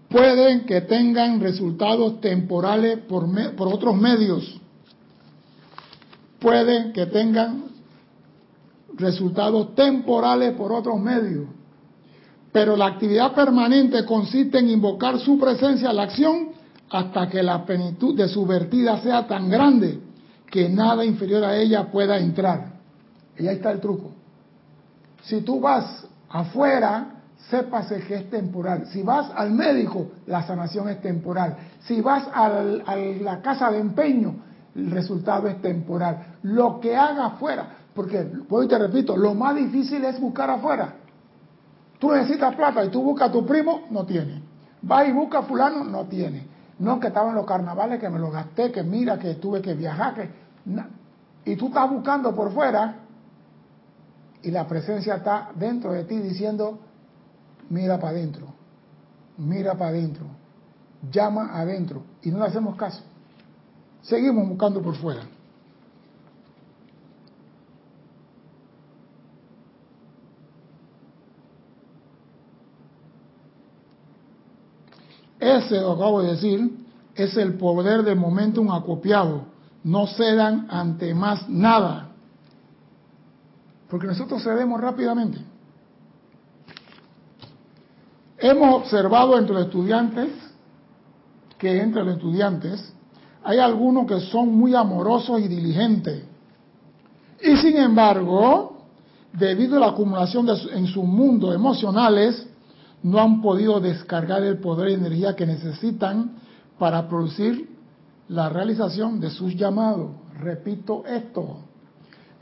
[0.09, 4.61] Pueden que tengan resultados temporales por, por otros medios.
[6.41, 7.65] Pueden que tengan
[8.95, 11.47] resultados temporales por otros medios.
[12.53, 16.49] Pero la actividad permanente consiste en invocar su presencia a la acción
[16.91, 20.01] hasta que la plenitud de su vertida sea tan grande
[20.51, 22.73] que nada inferior a ella pueda entrar.
[23.39, 24.13] Y ahí está el truco.
[25.23, 28.87] Si tú vas afuera, sépase que es temporal.
[28.87, 31.57] Si vas al médico, la sanación es temporal.
[31.81, 34.37] Si vas a la casa de empeño,
[34.79, 36.37] el resultado es temporal.
[36.43, 40.95] Lo que haga afuera, porque, hoy te repito, lo más difícil es buscar afuera.
[41.99, 44.41] Tú necesitas plata y tú buscas a tu primo, no tiene.
[44.89, 46.47] Va y busca a fulano, no tiene.
[46.79, 49.75] No, que estaba en los carnavales, que me lo gasté, que mira, que tuve que
[49.75, 50.31] viajar, que...
[51.45, 52.95] Y tú estás buscando por fuera
[54.43, 56.79] y la presencia está dentro de ti diciendo,
[57.71, 58.47] mira para adentro,
[59.39, 60.27] mira para adentro,
[61.11, 62.03] llama adentro.
[62.23, 63.03] Y no le hacemos caso.
[64.09, 65.21] Seguimos buscando por fuera.
[75.39, 79.43] Ese, lo acabo de decir, es el poder del momentum acopiado.
[79.85, 82.09] No cedan ante más nada.
[83.91, 85.39] Porque nosotros cedemos rápidamente.
[88.39, 90.31] Hemos observado entre los estudiantes
[91.59, 92.95] que entre los estudiantes
[93.49, 96.23] hay algunos que son muy amorosos y diligentes.
[97.41, 98.77] Y sin embargo,
[99.33, 102.47] debido a la acumulación en su mundo emocionales,
[103.03, 106.33] no han podido descargar el poder y energía que necesitan
[106.79, 107.71] para producir
[108.29, 110.11] la realización de sus llamados.
[110.39, 111.57] Repito esto.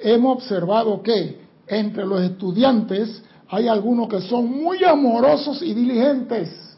[0.01, 6.77] Hemos observado que entre los estudiantes hay algunos que son muy amorosos y diligentes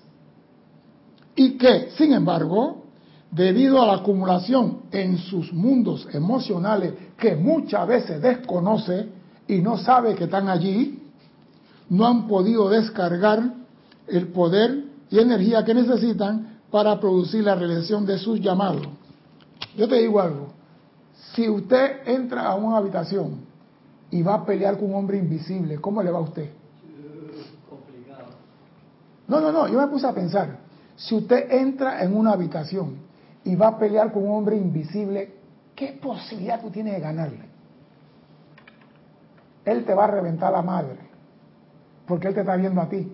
[1.35, 2.88] y que, sin embargo,
[3.31, 9.09] debido a la acumulación en sus mundos emocionales que muchas veces desconoce
[9.47, 11.03] y no sabe que están allí,
[11.91, 13.55] no han podido descargar
[14.07, 18.87] el poder y energía que necesitan para producir la realización de sus llamados.
[19.77, 20.49] Yo te digo algo,
[21.35, 23.41] si usted entra a una habitación
[24.11, 26.51] y va a pelear con un hombre invisible, ¿cómo le va a usted?
[27.69, 28.31] Complicado.
[29.27, 30.59] No, no, no, yo me puse a pensar,
[30.97, 33.08] si usted entra en una habitación
[33.49, 35.33] y va a pelear con un hombre invisible,
[35.75, 37.47] ¿qué posibilidad tú tienes de ganarle?
[39.65, 40.99] Él te va a reventar la madre,
[42.07, 43.11] porque él te está viendo a ti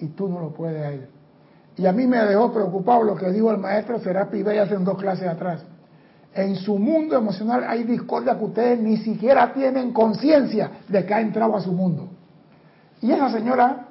[0.00, 1.08] y tú no lo puedes a él.
[1.76, 4.98] Y a mí me dejó preocupado lo que dijo el maestro Serapi Bey hace dos
[4.98, 5.64] clases atrás.
[6.34, 11.20] En su mundo emocional hay discordia que ustedes ni siquiera tienen conciencia de que ha
[11.20, 12.08] entrado a su mundo.
[13.00, 13.86] Y esa señora,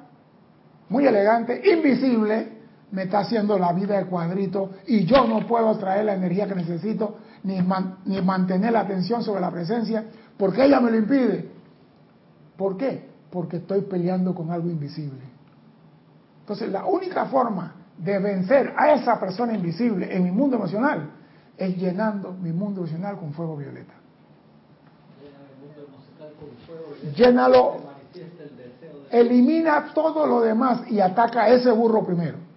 [0.90, 2.57] muy elegante, invisible,
[2.90, 6.54] me está haciendo la vida de cuadrito y yo no puedo traer la energía que
[6.54, 7.58] necesito ni,
[8.06, 10.04] ni mantener la atención sobre la presencia
[10.36, 11.50] porque ella me lo impide.
[12.56, 13.08] ¿Por qué?
[13.30, 15.20] Porque estoy peleando con algo invisible.
[16.40, 21.10] Entonces, la única forma de vencer a esa persona invisible en mi mundo emocional
[21.56, 23.94] es llenando mi mundo emocional con fuego violeta.
[27.14, 27.76] Llénalo,
[29.10, 32.47] elimina todo lo demás y ataca a ese burro primero.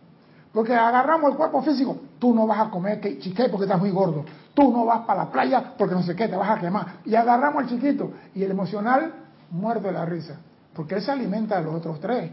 [0.54, 4.26] Porque agarramos el cuerpo físico, tú no vas a comer chiqué porque estás muy gordo,
[4.54, 7.00] tú no vas para la playa porque no sé qué, te vas a quemar.
[7.06, 9.14] Y agarramos al chiquito y el emocional
[9.50, 10.40] muerde la risa,
[10.74, 12.32] porque él se alimenta de los otros tres.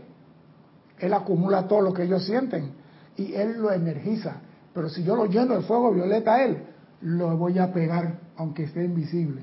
[0.99, 2.73] Él acumula todo lo que ellos sienten
[3.17, 4.37] y él lo energiza.
[4.75, 6.65] Pero si yo lo lleno de fuego violeta a él,
[7.03, 9.43] lo voy a pegar aunque esté invisible.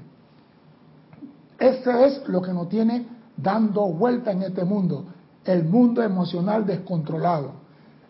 [1.58, 3.08] Eso es lo que nos tiene
[3.38, 5.06] dando vuelta en este mundo,
[5.46, 7.64] el mundo emocional descontrolado.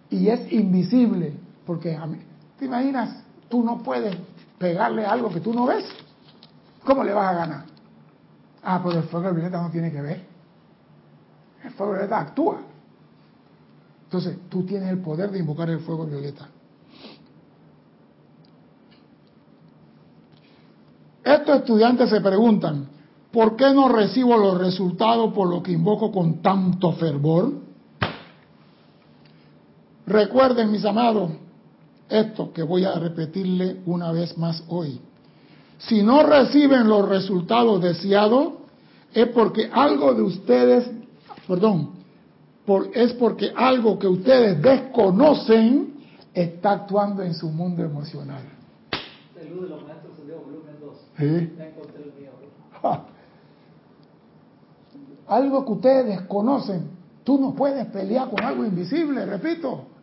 [0.10, 1.34] Y es invisible,
[1.66, 1.98] porque
[2.58, 3.24] ¿te imaginas?
[3.50, 4.16] Tú no puedes
[4.58, 5.86] pegarle algo que tú no ves.
[6.84, 7.66] ¿Cómo le vas a ganar?
[8.64, 10.26] Ah, pues el fuego violeta no tiene que ver.
[11.64, 12.62] El fuego violeta actúa.
[14.04, 16.48] Entonces, tú tienes el poder de invocar el fuego violeta.
[21.24, 22.88] Estos estudiantes se preguntan,
[23.32, 27.65] ¿por qué no recibo los resultados por lo que invoco con tanto fervor?
[30.08, 31.32] Recuerden, mis amados,
[32.10, 35.00] esto que voy a repetirle una vez más hoy.
[35.80, 38.54] Si no reciben los resultados deseados,
[39.14, 40.90] es porque algo de ustedes,
[41.48, 41.92] perdón,
[42.94, 45.96] es porque algo que ustedes desconocen
[46.34, 48.44] está actuando en su mundo emocional.
[55.28, 56.90] Algo que ustedes desconocen.
[57.24, 59.95] Tú no puedes pelear con algo invisible, repito.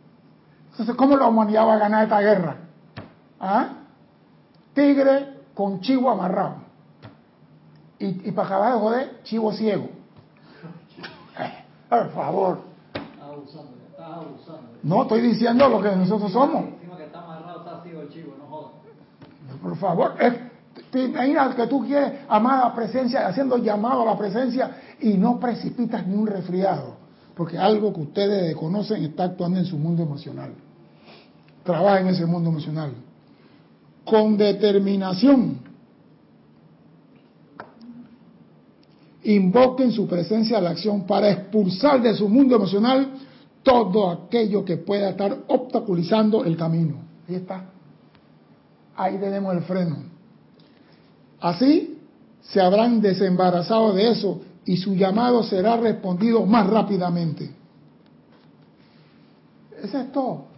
[0.73, 2.57] Entonces, ¿cómo la humanidad va a ganar esta guerra?
[3.39, 3.69] ¿Ah?
[4.73, 6.55] Tigre con chivo amarrado.
[7.99, 9.87] Y, para acabar de joder, chivo ciego.
[11.39, 12.59] Eh, por favor.
[14.81, 16.65] No, estoy diciendo lo que nosotros somos.
[19.61, 20.15] Por favor,
[20.91, 25.13] te imaginas que tú quieres amar a la presencia, haciendo llamado a la presencia y
[25.13, 26.95] no precipitas ni un resfriado,
[27.35, 30.53] porque algo que ustedes conocen está actuando en su mundo emocional.
[31.63, 32.93] Trabaja en ese mundo emocional.
[34.05, 35.59] Con determinación.
[39.23, 43.07] Invoquen su presencia a la acción para expulsar de su mundo emocional
[43.63, 46.97] todo aquello que pueda estar obstaculizando el camino.
[47.29, 47.69] Ahí está.
[48.95, 49.97] Ahí tenemos el freno.
[51.39, 51.97] Así
[52.41, 57.49] se habrán desembarazado de eso y su llamado será respondido más rápidamente.
[59.81, 60.52] Eso es todo.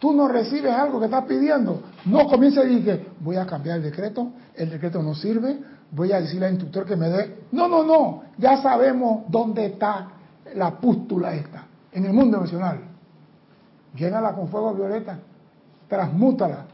[0.00, 1.82] Tú no recibes algo que estás pidiendo.
[2.06, 5.58] No comiences a decir voy a cambiar el decreto, el decreto no sirve,
[5.90, 7.44] voy a decirle al instructor que me dé.
[7.52, 8.22] No, no, no.
[8.38, 10.08] Ya sabemos dónde está
[10.54, 12.80] la pústula esta, en el mundo emocional.
[13.94, 15.18] Llénala con fuego violeta,
[15.86, 16.64] transmútala.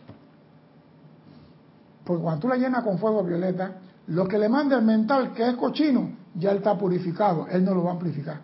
[2.05, 3.73] Porque cuando tú la llenas con fuego violeta,
[4.07, 7.75] lo que le manda el mental, que es cochino, ya él está purificado, él no
[7.75, 8.41] lo va a amplificar.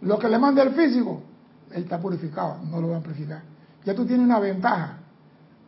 [0.00, 1.22] Lo que le manda el físico,
[1.72, 3.42] él está purificado, no lo va a amplificar.
[3.84, 4.98] Ya tú tienes una ventaja.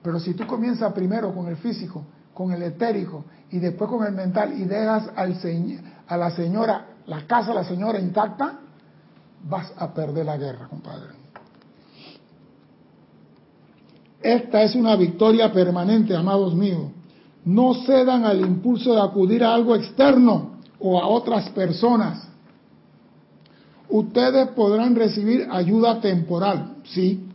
[0.02, 4.12] Pero si tú comienzas primero con el físico, con el etérico y después con el
[4.12, 5.36] mental y dejas al
[6.06, 8.60] a la señora, la casa de la señora intacta,
[9.48, 11.20] vas a perder la guerra, compadre.
[14.22, 16.90] Esta es una victoria permanente, amados míos.
[17.44, 22.29] No cedan al impulso de acudir a algo externo o a otras personas.
[23.90, 27.28] Ustedes podrán recibir ayuda temporal, sí,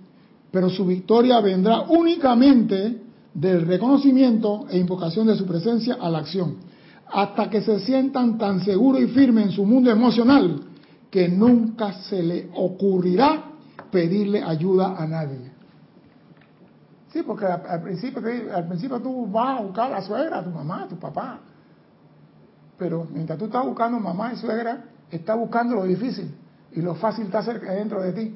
[0.52, 3.02] pero su victoria vendrá únicamente
[3.34, 6.56] del reconocimiento e invocación de su presencia a la acción,
[7.12, 10.62] hasta que se sientan tan seguros y firmes en su mundo emocional
[11.12, 13.52] que nunca se le ocurrirá
[13.92, 15.52] pedirle ayuda a nadie.
[17.12, 18.22] Sí, porque al principio,
[18.54, 21.40] al principio tú vas a buscar a la suegra, a tu mamá, a tu papá.
[22.78, 26.34] Pero mientras tú estás buscando mamá y suegra, estás buscando lo difícil.
[26.76, 28.36] Y lo fácil está cerca dentro de ti.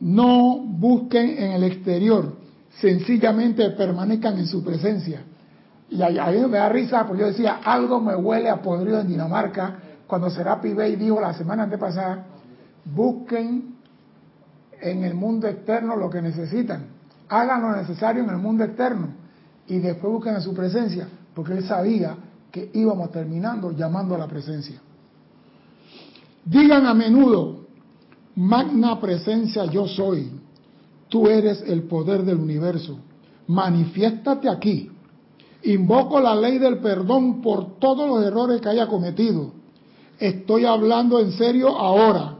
[0.00, 2.36] No busquen en el exterior,
[2.80, 5.22] sencillamente permanezcan en su presencia.
[5.90, 9.78] Y ahí, me da risa, porque yo decía, algo me huele a podrido en Dinamarca,
[10.06, 12.26] cuando Serapi Bey dijo la semana antepasada,
[12.84, 13.76] busquen
[14.80, 16.86] en el mundo externo lo que necesitan,
[17.28, 19.08] hagan lo necesario en el mundo externo
[19.66, 22.16] y después busquen en su presencia, porque él sabía
[22.50, 24.80] que íbamos terminando llamando a la presencia.
[26.44, 27.60] Digan a menudo,
[28.36, 30.30] magna presencia yo soy,
[31.08, 32.98] tú eres el poder del universo,
[33.46, 34.90] manifiéstate aquí.
[35.64, 39.52] Invoco la ley del perdón por todos los errores que haya cometido.
[40.18, 42.36] Estoy hablando en serio ahora.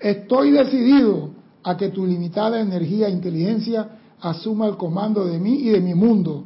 [0.00, 1.30] Estoy decidido
[1.62, 3.88] a que tu limitada energía e inteligencia
[4.20, 6.44] asuma el comando de mí y de mi mundo.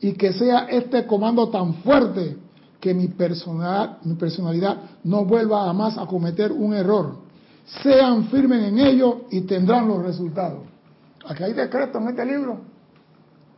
[0.00, 2.36] Y que sea este comando tan fuerte
[2.80, 7.16] que mi personalidad, mi personalidad no vuelva a más a cometer un error.
[7.82, 10.62] Sean firmes en ello y tendrán los resultados.
[11.26, 12.60] Aquí hay decretos en este libro.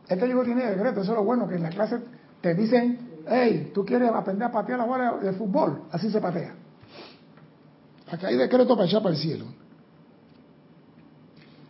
[0.07, 1.99] Este libro tiene decretos, eso es lo bueno, que en la clase
[2.41, 6.55] te dicen, hey, tú quieres aprender a patear la bola de fútbol, así se patea.
[8.11, 9.45] Aquí hay decretos para echar para el cielo.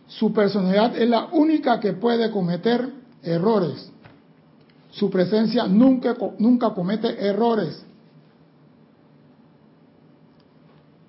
[0.08, 2.92] Su personalidad es la única que puede cometer
[3.22, 3.91] errores.
[4.92, 7.84] Su presencia nunca, nunca comete errores.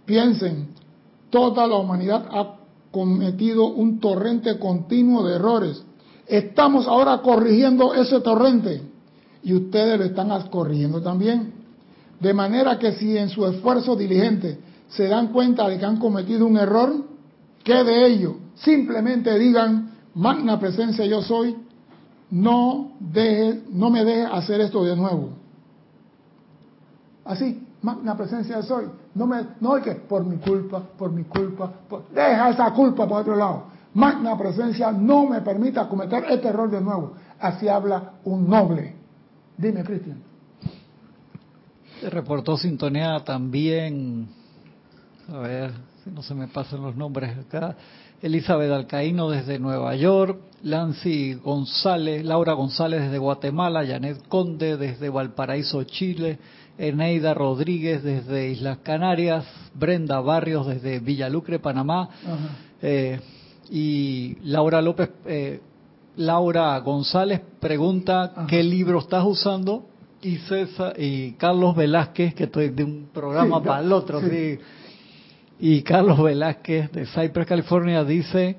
[0.06, 0.70] Piensen,
[1.30, 2.56] toda la humanidad ha
[2.92, 5.84] cometido un torrente continuo de errores.
[6.28, 8.82] Estamos ahora corrigiendo ese torrente
[9.44, 11.54] y ustedes lo están corrigiendo también.
[12.20, 16.46] De manera que si en su esfuerzo diligente se dan cuenta de que han cometido
[16.46, 17.04] un error,
[17.64, 18.38] ¿qué de ello?
[18.56, 21.56] Simplemente digan, magna presencia yo soy,
[22.34, 25.30] no, deje, no me deje hacer esto de nuevo.
[27.26, 31.72] Así, magna presencia soy, no me, no es que por mi culpa, por mi culpa,
[32.12, 33.66] deja esa culpa por otro lado.
[33.94, 37.14] Magna presencia no me permita cometer este error de nuevo.
[37.40, 38.96] Así habla un noble.
[39.56, 40.18] Dime, Cristian.
[42.02, 44.28] Se reportó sintonía también,
[45.32, 47.76] a ver no se me pasan los nombres acá,
[48.22, 55.84] Elizabeth Alcaíno desde Nueva York, Lancy González, Laura González desde Guatemala, Janet Conde desde Valparaíso,
[55.84, 56.40] Chile,
[56.78, 62.10] Eneida Rodríguez desde Islas Canarias, Brenda Barrios desde Villalucre, Panamá,
[62.82, 63.20] eh,
[63.70, 65.62] y Laura López, eh,
[66.18, 69.86] Laura González pregunta qué libro estás usando
[70.22, 74.60] y César y Carlos Velázquez que estoy de un programa para el otro, sí.
[75.66, 78.58] Y Carlos Velázquez de Cypress, California dice,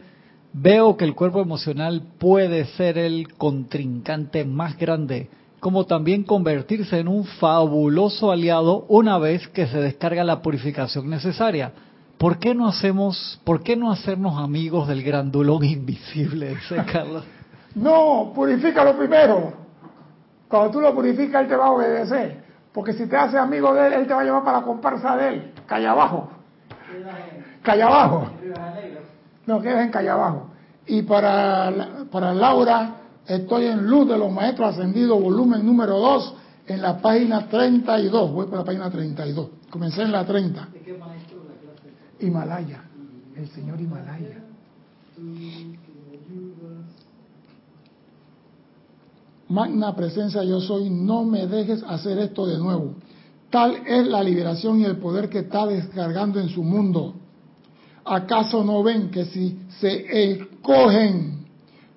[0.55, 5.29] veo que el cuerpo emocional puede ser el contrincante más grande
[5.61, 11.73] como también convertirse en un fabuloso aliado una vez que se descarga la purificación necesaria.
[12.17, 17.23] ¿Por qué no hacemos, por qué no hacernos amigos del grandulón invisible, dice Carlos?
[17.75, 19.53] no, purifícalo primero.
[20.49, 22.45] Cuando tú lo purificas, él te va a obedecer.
[22.73, 25.15] Porque si te hace amigo de él, él te va a llevar para la comparsa
[25.19, 25.53] de él.
[25.67, 26.31] Calla abajo.
[27.63, 28.31] Calla abajo.
[29.47, 30.51] No, quedes en Calla abajo.
[30.87, 36.35] Y para, para Laura, Estoy en Luz de los Maestros Ascendidos, volumen número 2,
[36.67, 38.33] en la página 32.
[38.33, 39.49] Voy por la página 32.
[39.71, 40.69] Comencé en la 30.
[40.73, 42.27] ¿De qué maestro la clase?
[42.27, 42.85] Himalaya.
[43.35, 44.43] El señor Himalaya.
[49.49, 52.95] Magna presencia yo soy, no me dejes hacer esto de nuevo.
[53.55, 57.15] Tal es la liberación y el poder que está descargando en su mundo.
[58.05, 61.47] ¿Acaso no ven que si se escogen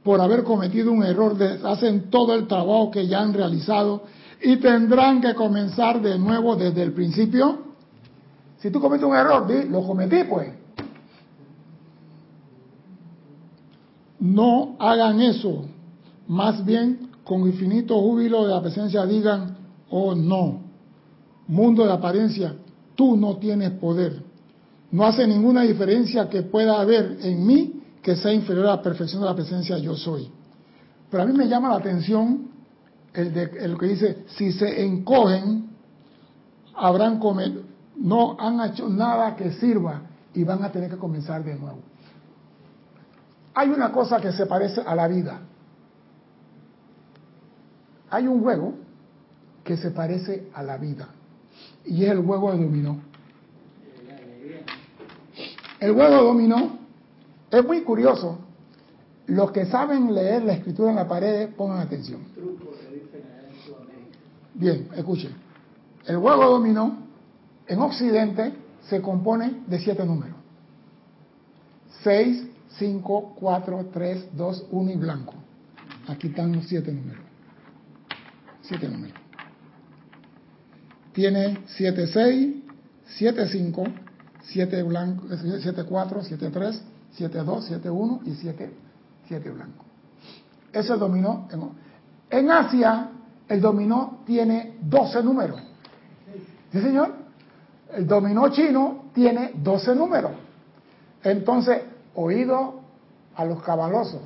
[0.03, 1.35] por haber cometido un error,
[1.65, 4.03] hacen todo el trabajo que ya han realizado
[4.39, 7.57] y tendrán que comenzar de nuevo desde el principio.
[8.59, 10.49] Si tú cometes un error, di, lo cometí pues.
[14.19, 15.65] No hagan eso.
[16.27, 19.57] Más bien, con infinito júbilo de la presencia digan,
[19.89, 20.66] oh no,
[21.47, 22.55] mundo de apariencia,
[22.95, 24.21] tú no tienes poder.
[24.91, 29.21] No hace ninguna diferencia que pueda haber en mí que sea inferior a la perfección
[29.21, 30.29] de la presencia yo soy.
[31.09, 32.49] Pero a mí me llama la atención
[33.13, 35.69] el, de, el que dice, si se encogen,
[36.75, 37.63] habrán comido,
[37.97, 40.01] no han hecho nada que sirva
[40.33, 41.79] y van a tener que comenzar de nuevo.
[43.55, 45.39] Hay una cosa que se parece a la vida.
[48.09, 48.75] Hay un juego
[49.63, 51.09] que se parece a la vida
[51.88, 52.99] y es el juego de dominó.
[55.79, 56.79] El juego de dominó
[57.51, 58.39] es muy curioso.
[59.27, 62.21] Los que saben leer la escritura en la pared, pongan atención.
[64.53, 65.31] Bien, escuchen.
[66.05, 66.97] El juego dominó
[67.67, 68.53] en Occidente
[68.89, 70.38] se compone de siete números.
[72.03, 75.33] 6, 5, 4, 3, 2, 1 y blanco.
[76.07, 77.21] Aquí están los siete números.
[78.61, 79.26] Siete números.
[81.18, 82.55] Tiene 7, 6,
[83.07, 83.84] 7, 5,
[84.43, 86.82] 7 blanco, 7, 4, 7, 3,
[87.18, 88.72] 7-2, 7-1 y 7,
[89.28, 89.84] 7 blanco.
[90.72, 91.47] Ese dominó.
[91.51, 93.09] En, en Asia,
[93.49, 95.59] el dominó tiene 12 números.
[96.72, 97.15] ¿Sí, señor?
[97.95, 100.34] El dominó chino tiene 12 números.
[101.24, 101.82] Entonces,
[102.13, 102.82] oído
[103.36, 104.22] a los cabalosos.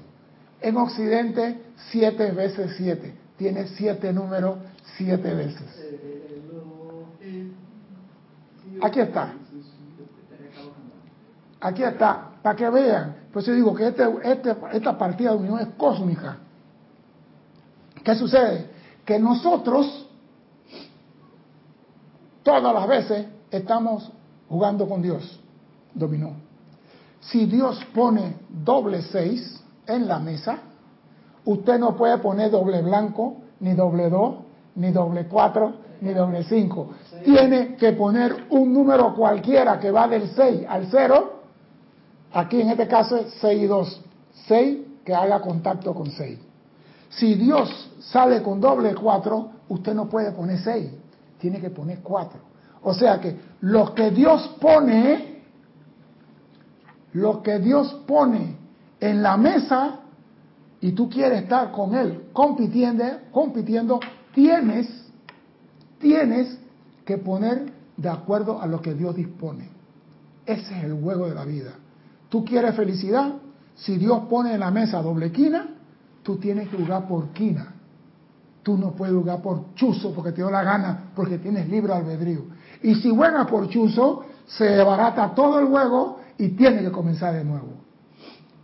[0.59, 1.57] En Occidente,
[1.89, 3.15] 7 veces 7.
[3.37, 4.57] Tiene 7 números
[4.97, 6.30] 7 veces.
[8.81, 9.33] Aquí está.
[11.59, 13.15] Aquí está para que vean.
[13.31, 16.37] Pues yo digo que este, este, esta partida de unión es cósmica.
[18.03, 18.69] ¿Qué sucede?
[19.05, 20.07] Que nosotros,
[22.43, 24.11] todas las veces, estamos
[24.49, 25.39] jugando con Dios.
[25.93, 26.33] Dominó.
[27.19, 30.57] Si Dios pone doble seis en la mesa,
[31.45, 34.35] usted no puede poner doble blanco, ni doble dos,
[34.75, 36.89] ni doble cuatro, ni doble cinco.
[37.23, 41.41] Tiene que poner un número cualquiera que va del 6 al 0
[42.33, 44.01] Aquí en este caso es 6 y 2.
[44.47, 46.39] 6 que haga contacto con 6.
[47.11, 50.89] Si Dios sale con doble cuatro, usted no puede poner seis,
[51.39, 52.39] tiene que poner cuatro.
[52.83, 55.41] O sea que lo que Dios pone,
[57.13, 58.55] lo que Dios pone
[58.99, 59.99] en la mesa
[60.79, 63.99] y tú quieres estar con Él compitiendo, compitiendo
[64.33, 64.87] tienes,
[66.01, 66.57] tienes
[67.05, 69.69] que poner de acuerdo a lo que Dios dispone.
[70.45, 71.71] Ese es el juego de la vida.
[72.29, 73.33] Tú quieres felicidad,
[73.75, 75.67] si Dios pone en la mesa doble quina,
[76.23, 77.73] tú tienes que jugar por quina.
[78.63, 82.45] Tú no puedes jugar por chuzo porque te dio la gana, porque tienes libre albedrío.
[82.83, 87.43] Y si juegas por chuzo, se barata todo el juego y tiene que comenzar de
[87.43, 87.73] nuevo.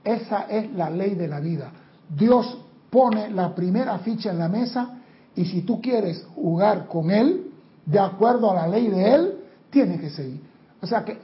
[0.03, 1.71] Esa es la ley de la vida.
[2.09, 2.57] Dios
[2.89, 4.96] pone la primera ficha en la mesa
[5.37, 7.51] y si tú quieres jugar con Él,
[7.85, 9.33] de acuerdo a la ley de Él,
[9.69, 10.41] tienes que seguir.
[10.81, 11.17] O sea que,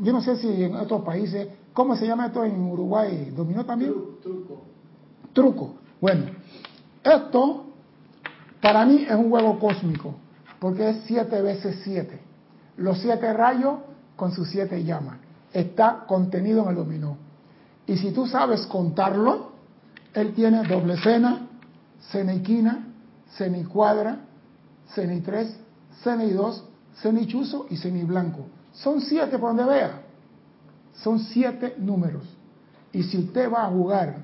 [0.00, 3.32] yo no sé si en otros países ¿Cómo se llama esto en Uruguay?
[3.36, 3.92] ¿Dominó también?
[4.22, 4.62] Truco.
[5.32, 5.74] Truco.
[6.00, 6.26] Bueno,
[7.02, 7.64] esto
[8.62, 10.14] para mí es un juego cósmico,
[10.60, 12.20] porque es siete veces siete.
[12.76, 13.80] Los siete rayos
[14.14, 15.16] con sus siete llamas.
[15.52, 17.16] Está contenido en el dominó.
[17.88, 19.50] Y si tú sabes contarlo,
[20.14, 21.48] él tiene doble cena,
[22.12, 22.34] cena
[23.34, 24.18] y quina, cena y cuadra,
[24.94, 25.56] cena y tres,
[26.02, 26.64] cena y dos,
[27.02, 28.46] cena y chuzo y y blanco.
[28.72, 30.02] Son siete por donde vea.
[30.94, 32.24] Son siete números.
[32.92, 34.16] Y si usted va a jugar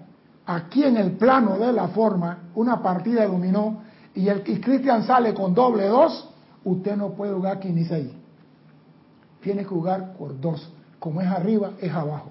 [0.47, 3.83] aquí en el plano de la forma una partida de dominó
[4.15, 6.29] y el Cristian sale con doble dos,
[6.65, 8.11] usted no puede jugar aquí ni seis.
[9.41, 10.73] Tiene que jugar por dos.
[10.99, 12.31] Como es arriba, es abajo.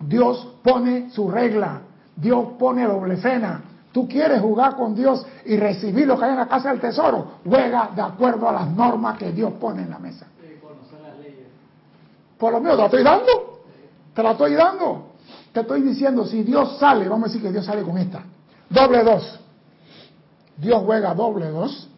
[0.00, 1.82] Dios pone su regla.
[2.16, 3.62] Dios pone doble cena.
[3.94, 7.34] Tú quieres jugar con Dios y recibir lo que hay en la casa del tesoro.
[7.44, 10.26] Juega de acuerdo a las normas que Dios pone en la mesa.
[12.36, 13.60] Por lo menos te la estoy dando.
[14.12, 15.12] Te la estoy dando.
[15.52, 18.24] Te estoy diciendo, si Dios sale, vamos a decir que Dios sale con esta.
[18.68, 19.38] Doble dos.
[20.56, 21.88] Dios juega doble dos.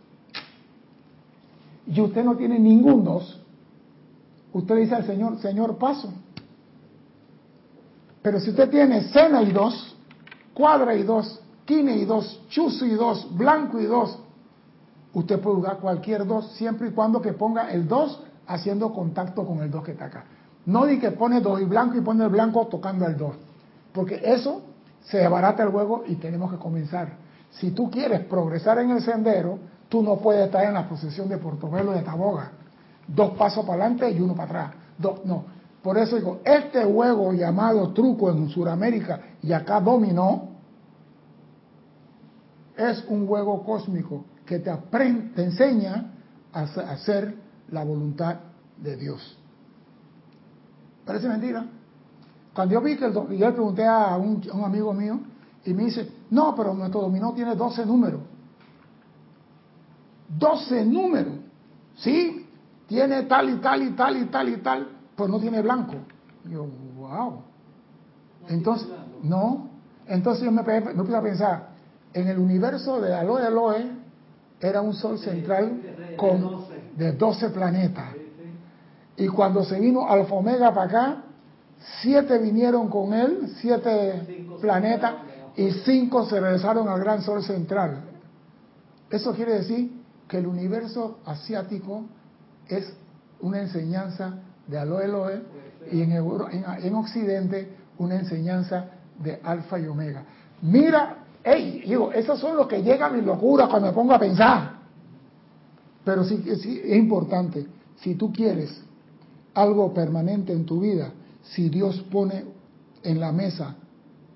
[1.86, 3.40] Y usted no tiene ningún dos.
[4.52, 6.12] Usted dice al Señor, Señor, paso.
[8.20, 9.96] Pero si usted tiene cena y dos,
[10.52, 14.18] cuadra y dos, quine y dos, chuzo y dos, blanco y dos,
[15.12, 19.58] usted puede jugar cualquier dos siempre y cuando que ponga el dos haciendo contacto con
[19.58, 20.24] el 2 que está acá.
[20.66, 23.34] No di que pone 2 y blanco y pone el blanco tocando el 2,
[23.92, 24.62] porque eso
[25.04, 27.14] se abarata el juego y tenemos que comenzar.
[27.50, 29.58] Si tú quieres progresar en el sendero,
[29.88, 32.50] tú no puedes estar en la posición de Portobelo de Taboga.
[33.06, 34.70] Dos pasos para adelante y uno para atrás.
[34.98, 35.44] Dos, no.
[35.82, 40.55] Por eso digo, este juego llamado truco en Sudamérica y acá dominó,
[42.76, 46.12] es un juego cósmico que te, aprende, te enseña
[46.52, 47.34] a hacer
[47.70, 48.36] la voluntad
[48.76, 49.38] de Dios.
[51.04, 51.66] Parece mentira.
[52.54, 55.20] Cuando yo vi que el, yo le pregunté a un, amigo mío
[55.64, 58.20] y me dice, no, pero nuestro dominó tiene 12 números.
[60.38, 61.34] 12 números.
[61.96, 62.46] Sí,
[62.86, 65.94] tiene tal y tal y tal y tal y tal, pues no tiene blanco.
[66.44, 66.66] yo,
[66.96, 67.42] wow.
[68.48, 68.88] Entonces,
[69.22, 69.68] no.
[70.06, 71.75] Entonces yo me, me puse a pensar,
[72.16, 73.90] en el universo de Aloe Aloe
[74.58, 75.82] era un sol central
[76.16, 76.64] con
[76.96, 78.06] de 12 planetas.
[79.18, 81.22] Y cuando se vino Alfa Omega para acá,
[82.00, 85.14] siete vinieron con él, siete planetas,
[85.56, 88.00] y cinco se regresaron al gran sol central.
[89.10, 92.04] Eso quiere decir que el universo asiático
[92.66, 92.94] es
[93.40, 95.42] una enseñanza de Aloe Eloe
[95.92, 98.86] y en, en, Occidente una enseñanza
[99.18, 100.24] de Alfa y Omega.
[100.62, 104.18] Mira, hey, digo, esos son los que llegan a mi locura cuando me pongo a
[104.18, 104.80] pensar.
[106.04, 107.66] Pero sí, sí es importante,
[107.96, 108.82] si tú quieres
[109.54, 112.44] algo permanente en tu vida, si Dios pone
[113.04, 113.76] en la mesa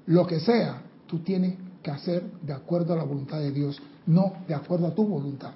[0.06, 4.32] lo que sea, tú tienes que hacer de acuerdo a la voluntad de Dios, no
[4.46, 5.52] de acuerdo a tu voluntad.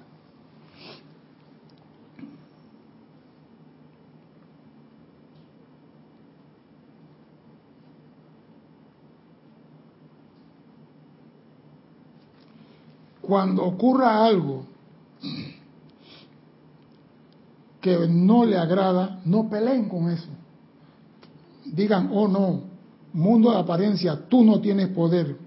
[13.27, 14.65] Cuando ocurra algo
[17.81, 20.29] que no le agrada, no peleen con eso.
[21.65, 22.61] Digan, oh no,
[23.13, 25.37] mundo de apariencia, tú no tienes poder.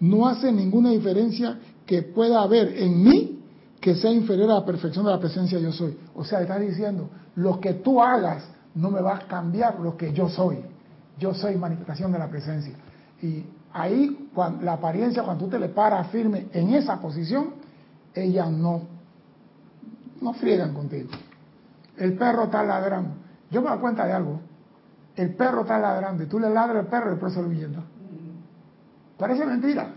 [0.00, 3.40] No hace ninguna diferencia que pueda haber en mí
[3.80, 5.96] que sea inferior a la perfección de la presencia yo soy.
[6.14, 10.12] O sea, está diciendo, lo que tú hagas no me va a cambiar lo que
[10.12, 10.58] yo soy.
[11.18, 12.74] Yo soy manifestación de la presencia.
[13.22, 13.44] Y
[13.80, 17.54] ahí, cuando, la apariencia, cuando tú te le paras firme en esa posición,
[18.14, 18.96] ella no
[20.20, 21.10] no friegan contigo.
[21.96, 23.14] El perro está ladrando.
[23.50, 24.40] Yo me doy cuenta de algo.
[25.14, 27.48] El perro está ladrando y tú le ladras al perro y el perro se lo
[27.48, 27.82] huyendo.
[29.16, 29.94] Parece mentira.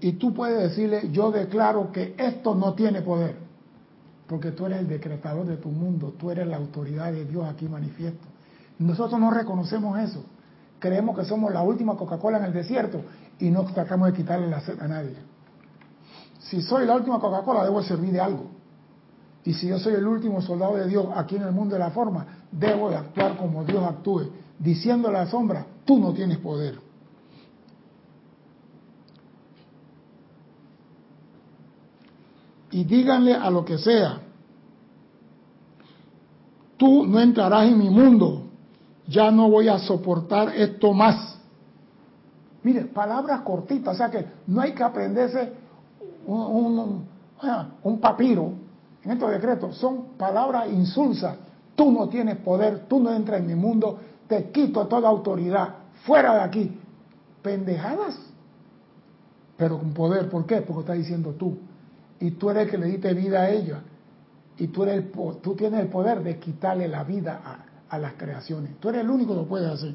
[0.00, 3.34] Y tú puedes decirle, yo declaro que esto no tiene poder,
[4.28, 7.68] porque tú eres el decretador de tu mundo, tú eres la autoridad de Dios aquí
[7.68, 8.28] manifiesto.
[8.78, 10.24] Nosotros no reconocemos eso.
[10.78, 13.02] Creemos que somos la última Coca-Cola en el desierto
[13.38, 15.16] y no tratamos de quitarle la sed a nadie.
[16.38, 18.46] Si soy la última Coca-Cola, debo servir de algo.
[19.44, 21.90] Y si yo soy el último soldado de Dios aquí en el mundo de la
[21.90, 26.78] forma, debo de actuar como Dios actúe, diciendo a la sombra, tú no tienes poder.
[32.70, 34.20] Y díganle a lo que sea,
[36.76, 38.47] tú no entrarás en mi mundo,
[39.08, 41.38] ya no voy a soportar esto más.
[42.62, 45.52] Mire, palabras cortitas, o sea que no hay que aprenderse
[46.26, 47.06] un,
[47.82, 48.52] un, papiro
[49.02, 51.36] en estos decretos, son palabras insulsas.
[51.74, 56.34] Tú no tienes poder, tú no entras en mi mundo, te quito toda autoridad, fuera
[56.34, 56.78] de aquí.
[57.40, 58.18] Pendejadas,
[59.56, 60.60] pero con poder, ¿por qué?
[60.60, 61.56] Porque está diciendo tú.
[62.20, 63.80] Y tú eres el que le diste vida a ella.
[64.58, 65.04] Y tú, eres
[65.40, 68.78] tú tienes el poder de quitarle la vida a, a las creaciones.
[68.80, 69.94] Tú eres el único que lo puede hacer.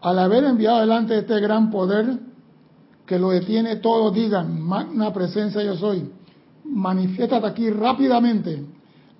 [0.00, 2.18] Al haber enviado adelante este gran poder
[3.04, 6.10] que lo detiene todo, digan, magna presencia yo soy,
[6.64, 8.64] manifiéstate aquí rápidamente,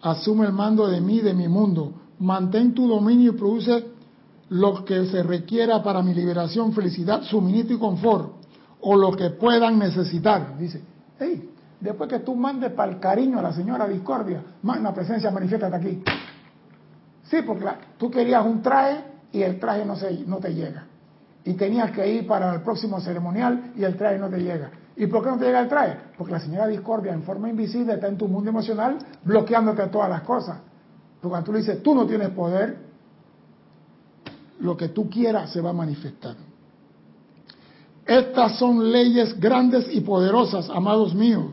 [0.01, 3.84] asume el mando de mí, de mi mundo, mantén tu dominio y produce
[4.48, 8.32] lo que se requiera para mi liberación, felicidad, suministro y confort,
[8.80, 10.57] o lo que puedan necesitar.
[10.57, 10.82] Dice,
[11.21, 11.51] hey,
[11.81, 16.03] después que tú mandes para el cariño a la señora Discordia, magna presencia, manifiéstate aquí.
[17.25, 17.66] Sí, porque
[17.97, 19.95] tú querías un traje y el traje no,
[20.27, 20.87] no te llega.
[21.45, 24.71] Y tenías que ir para el próximo ceremonial y el traje no te llega.
[24.97, 25.97] ¿Y por qué no te llega el traje?
[26.18, 30.23] Porque la señora Discordia en forma invisible está en tu mundo emocional bloqueándote todas las
[30.23, 30.59] cosas.
[31.21, 32.77] Porque cuando tú le dices, tú no tienes poder,
[34.61, 36.37] lo que tú quieras se va a manifestar.
[38.11, 41.44] Estas son leyes grandes y poderosas, amados míos,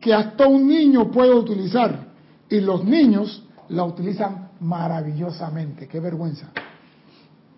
[0.00, 2.08] que hasta un niño puede utilizar.
[2.50, 5.86] Y los niños la utilizan maravillosamente.
[5.86, 6.48] Qué vergüenza.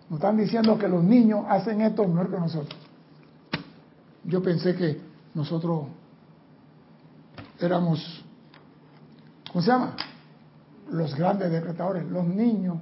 [0.07, 2.79] Nos están diciendo que los niños hacen esto mejor que nosotros.
[4.23, 5.01] Yo pensé que
[5.33, 5.85] nosotros
[7.59, 8.23] éramos,
[9.51, 9.95] ¿cómo se llama?
[10.91, 12.77] Los grandes decretadores, los niños.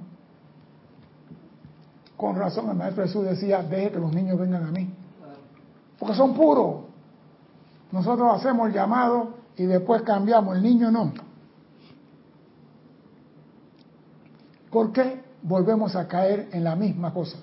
[2.14, 4.90] Con razón el Maestro Jesús decía, deje que los niños vengan a mí.
[5.98, 6.84] Porque son puros.
[7.92, 11.12] Nosotros hacemos el llamado y después cambiamos, el niño no.
[14.70, 15.26] ¿Por qué?
[15.46, 17.38] volvemos a caer en la misma cosa.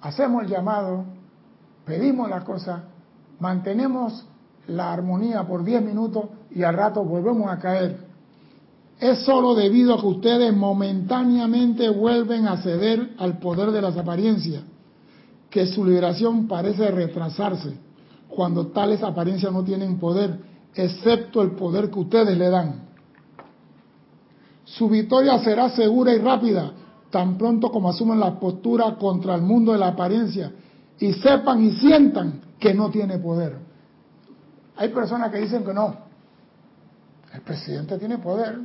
[0.00, 1.04] Hacemos el llamado,
[1.84, 2.84] pedimos la cosa,
[3.40, 4.26] mantenemos
[4.68, 8.06] la armonía por 10 minutos y al rato volvemos a caer.
[8.98, 14.62] Es solo debido a que ustedes momentáneamente vuelven a ceder al poder de las apariencias,
[15.54, 17.78] que su liberación parece retrasarse
[18.28, 20.36] cuando tales apariencias no tienen poder,
[20.74, 22.88] excepto el poder que ustedes le dan.
[24.64, 26.72] Su victoria será segura y rápida
[27.08, 30.50] tan pronto como asuman la postura contra el mundo de la apariencia
[30.98, 33.56] y sepan y sientan que no tiene poder.
[34.74, 35.94] Hay personas que dicen que no.
[37.32, 38.58] El presidente tiene poder.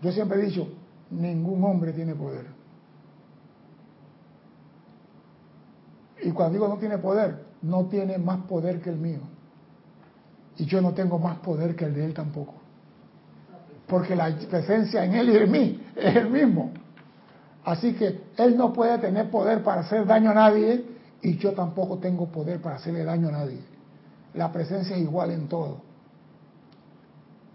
[0.00, 0.66] Yo siempre he dicho,
[1.10, 2.59] ningún hombre tiene poder.
[6.22, 9.20] Y cuando digo no tiene poder, no tiene más poder que el mío.
[10.56, 12.60] Y yo no tengo más poder que el de él tampoco
[13.90, 16.70] porque la presencia en él y en mí es el mismo.
[17.64, 20.86] Así que él no puede tener poder para hacer daño a nadie
[21.20, 23.60] y yo tampoco tengo poder para hacerle daño a nadie.
[24.32, 25.82] La presencia es igual en todo.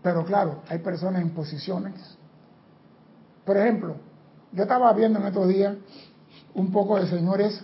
[0.03, 1.95] Pero claro, hay personas en posiciones.
[3.45, 3.95] Por ejemplo,
[4.51, 5.75] yo estaba viendo en estos días
[6.53, 7.63] un poco de señores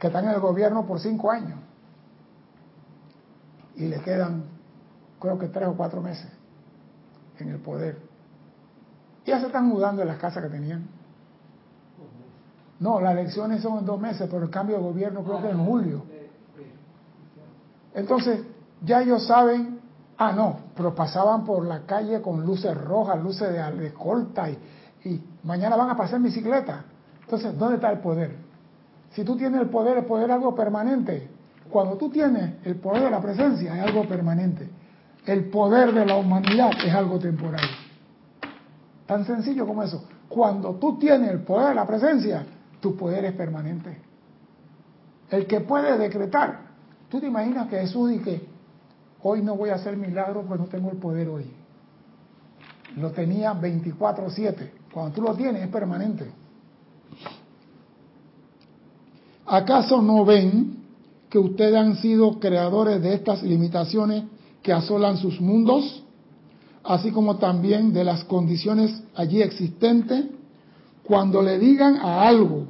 [0.00, 1.58] que están en el gobierno por cinco años
[3.76, 4.44] y le quedan
[5.20, 6.30] creo que tres o cuatro meses
[7.38, 7.98] en el poder.
[9.26, 10.88] Ya se están mudando de las casas que tenían.
[12.80, 15.64] No, las elecciones son en dos meses, pero el cambio de gobierno creo que en
[15.64, 16.02] julio.
[17.94, 18.40] Entonces,
[18.82, 19.80] ya ellos saben,
[20.16, 24.58] ah, no, pero pasaban por la calle con luces rojas, luces de, escolta y,
[25.04, 26.84] y mañana van a pasar en bicicleta.
[27.20, 28.49] Entonces, ¿dónde está el poder?
[29.10, 31.28] Si tú tienes el poder, el poder es algo permanente.
[31.68, 34.68] Cuando tú tienes el poder de la presencia, es algo permanente.
[35.26, 37.64] El poder de la humanidad es algo temporal.
[39.06, 40.04] Tan sencillo como eso.
[40.28, 42.44] Cuando tú tienes el poder de la presencia,
[42.80, 43.98] tu poder es permanente.
[45.28, 46.70] El que puede decretar.
[47.08, 48.42] Tú te imaginas que Jesús dice,
[49.22, 51.52] hoy no voy a hacer milagro porque no tengo el poder hoy.
[52.96, 54.72] Lo tenía 24/7.
[54.92, 56.30] Cuando tú lo tienes es permanente.
[59.52, 60.76] ¿Acaso no ven
[61.28, 64.22] que ustedes han sido creadores de estas limitaciones
[64.62, 66.04] que asolan sus mundos,
[66.84, 70.26] así como también de las condiciones allí existentes?
[71.02, 72.68] Cuando le digan a algo,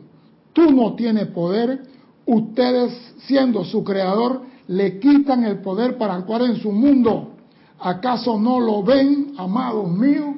[0.54, 1.82] tú no tienes poder,
[2.24, 7.32] ustedes siendo su creador, le quitan el poder para actuar en su mundo.
[7.78, 10.34] ¿Acaso no lo ven, amados míos?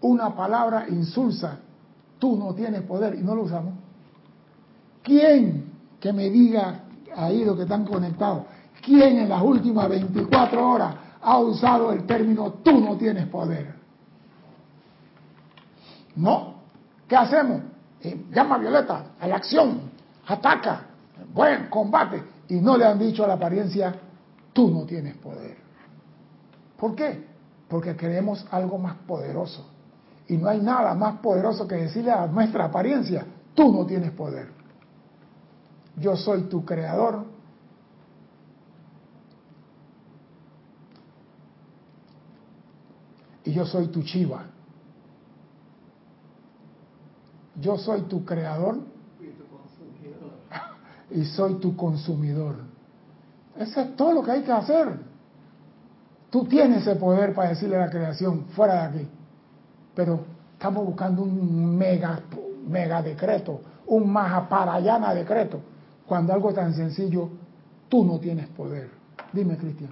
[0.00, 1.60] Una palabra insulsa.
[2.18, 3.74] Tú no tienes poder y no lo usamos.
[5.08, 5.64] ¿Quién
[5.98, 6.82] que me diga
[7.16, 8.44] ahí lo que están conectados?
[8.84, 13.74] ¿Quién en las últimas 24 horas ha usado el término tú no tienes poder?
[16.16, 16.58] No.
[17.08, 17.62] ¿Qué hacemos?
[18.02, 19.80] Eh, llama a Violeta a la acción,
[20.26, 20.82] ataca,
[21.32, 22.22] buen combate.
[22.48, 23.94] Y no le han dicho a la apariencia,
[24.52, 25.56] tú no tienes poder.
[26.76, 27.26] ¿Por qué?
[27.66, 29.66] Porque queremos algo más poderoso.
[30.28, 34.57] Y no hay nada más poderoso que decirle a nuestra apariencia, tú no tienes poder
[36.00, 37.24] yo soy tu creador.
[43.44, 44.44] Y yo soy tu chiva.
[47.60, 48.78] Yo soy tu creador
[51.10, 52.56] y soy tu consumidor.
[53.56, 55.00] Eso es todo lo que hay que hacer.
[56.30, 59.08] Tú tienes ese poder para decirle a la creación, fuera de aquí.
[59.94, 60.20] Pero
[60.52, 62.20] estamos buscando un mega,
[62.68, 65.60] mega decreto, un mahaparayana decreto
[66.08, 67.28] cuando algo tan sencillo,
[67.88, 68.88] tú no tienes poder.
[69.32, 69.90] Dime, Cristian.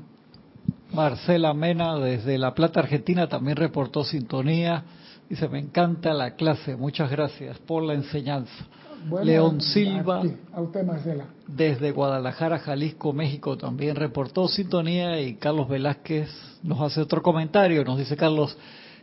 [0.92, 4.82] Marcela Mena desde La Plata, Argentina, también reportó sintonía.
[5.28, 8.66] Dice, me encanta la clase, muchas gracias por la enseñanza.
[9.22, 11.26] León Silva, a usted, Marcela.
[11.46, 16.28] desde Guadalajara, Jalisco, México, también reportó sintonía y Carlos Velázquez
[16.62, 17.84] nos hace otro comentario.
[17.84, 18.56] Nos dice, Carlos,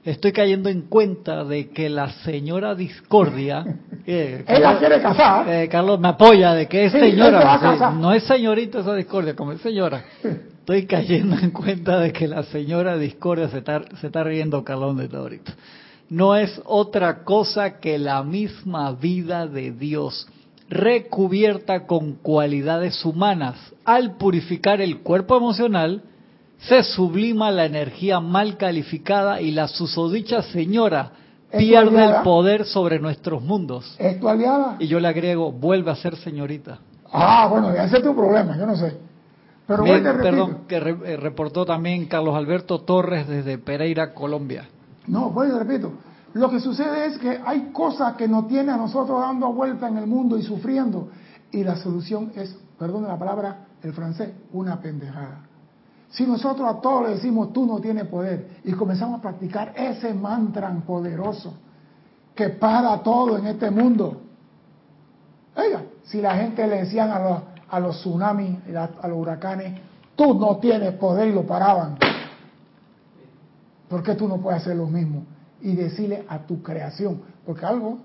[0.04, 3.66] estoy cayendo en cuenta de que la señora Discordia...
[4.06, 5.48] Eh, Ella quiere casar.
[5.48, 7.94] Eh, Carlos me apoya de que es señora.
[7.98, 10.04] no es señorita esa Discordia, como es señora.
[10.60, 14.98] Estoy cayendo en cuenta de que la señora Discordia se está, se está riendo Carlos
[14.98, 15.54] de todo ahorita.
[16.10, 20.28] No es otra cosa que la misma vida de Dios
[20.70, 26.04] recubierta con cualidades humanas al purificar el cuerpo emocional
[26.68, 31.12] se sublima la energía mal calificada y la susodicha señora
[31.52, 33.96] pierde el poder sobre nuestros mundos.
[34.00, 34.78] ¿Es tu aliada?
[34.80, 36.80] Y yo le agrego, vuelve a ser señorita.
[37.12, 38.98] Ah, bueno, ese es tu problema, yo no sé.
[39.68, 44.68] Pero Perdón, que eh, reportó también Carlos Alberto Torres desde Pereira, Colombia.
[45.08, 45.92] No, voy repito.
[46.34, 49.98] Lo que sucede es que hay cosas que nos tiene a nosotros dando vuelta en
[49.98, 51.10] el mundo y sufriendo.
[51.52, 55.44] Y la solución es, perdón la palabra, el francés, una pendejada.
[56.14, 60.14] Si nosotros a todos le decimos, tú no tienes poder, y comenzamos a practicar ese
[60.14, 61.56] mantra poderoso
[62.36, 64.22] que para todo en este mundo.
[65.56, 69.80] Oiga, si la gente le decían a los, a los tsunamis, a los huracanes,
[70.16, 71.98] tú no tienes poder y lo paraban.
[73.90, 75.26] ¿Por qué tú no puedes hacer lo mismo?
[75.62, 77.98] Y decirle a tu creación, porque algo,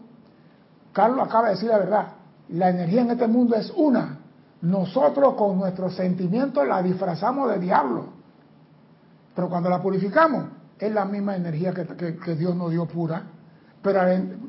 [0.93, 2.09] Carlos acaba de decir la verdad,
[2.49, 4.18] la energía en este mundo es una,
[4.63, 8.07] nosotros con nuestros sentimientos la disfrazamos de diablo.
[9.35, 10.47] Pero cuando la purificamos,
[10.79, 13.23] es la misma energía que, Dios nos dio pura.
[13.81, 14.01] Pero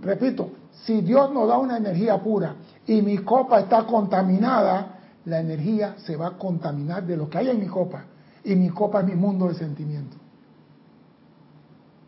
[0.02, 2.56] repito, si Dios nos da una energía pura
[2.88, 7.50] y mi copa está contaminada, la energía se va a contaminar de lo que hay
[7.50, 8.06] en mi copa.
[8.44, 10.18] Y mi copa es mi mundo de sentimiento,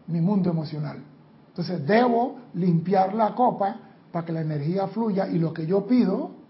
[0.07, 1.03] mi mundo emocional.
[1.49, 3.75] Entonces debo limpiar la copa
[4.11, 6.40] para que la energía fluya y lo que yo pido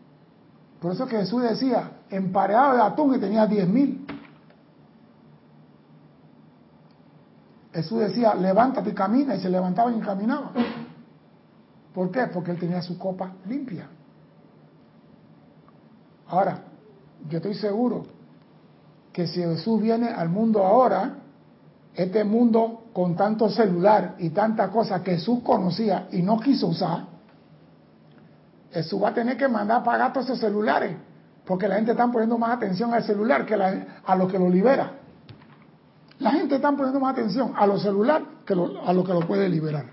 [0.81, 4.03] por eso que Jesús decía, empareado de atún y tenía diez mil.
[7.71, 10.51] Jesús decía, levántate y camina, y se levantaba y caminaba.
[11.93, 12.25] ¿Por qué?
[12.33, 13.87] Porque él tenía su copa limpia.
[16.27, 16.63] Ahora,
[17.29, 18.07] yo estoy seguro
[19.13, 21.17] que si Jesús viene al mundo ahora,
[21.93, 27.05] este mundo con tanto celular y tanta cosa que Jesús conocía y no quiso usar,
[28.73, 30.95] eso va a tener que mandar a pagar todos esos celulares,
[31.45, 34.93] porque la gente está poniendo más atención al celular que a lo que lo libera.
[36.19, 39.49] La gente está poniendo más atención a lo celular que a lo que lo puede
[39.49, 39.85] liberar.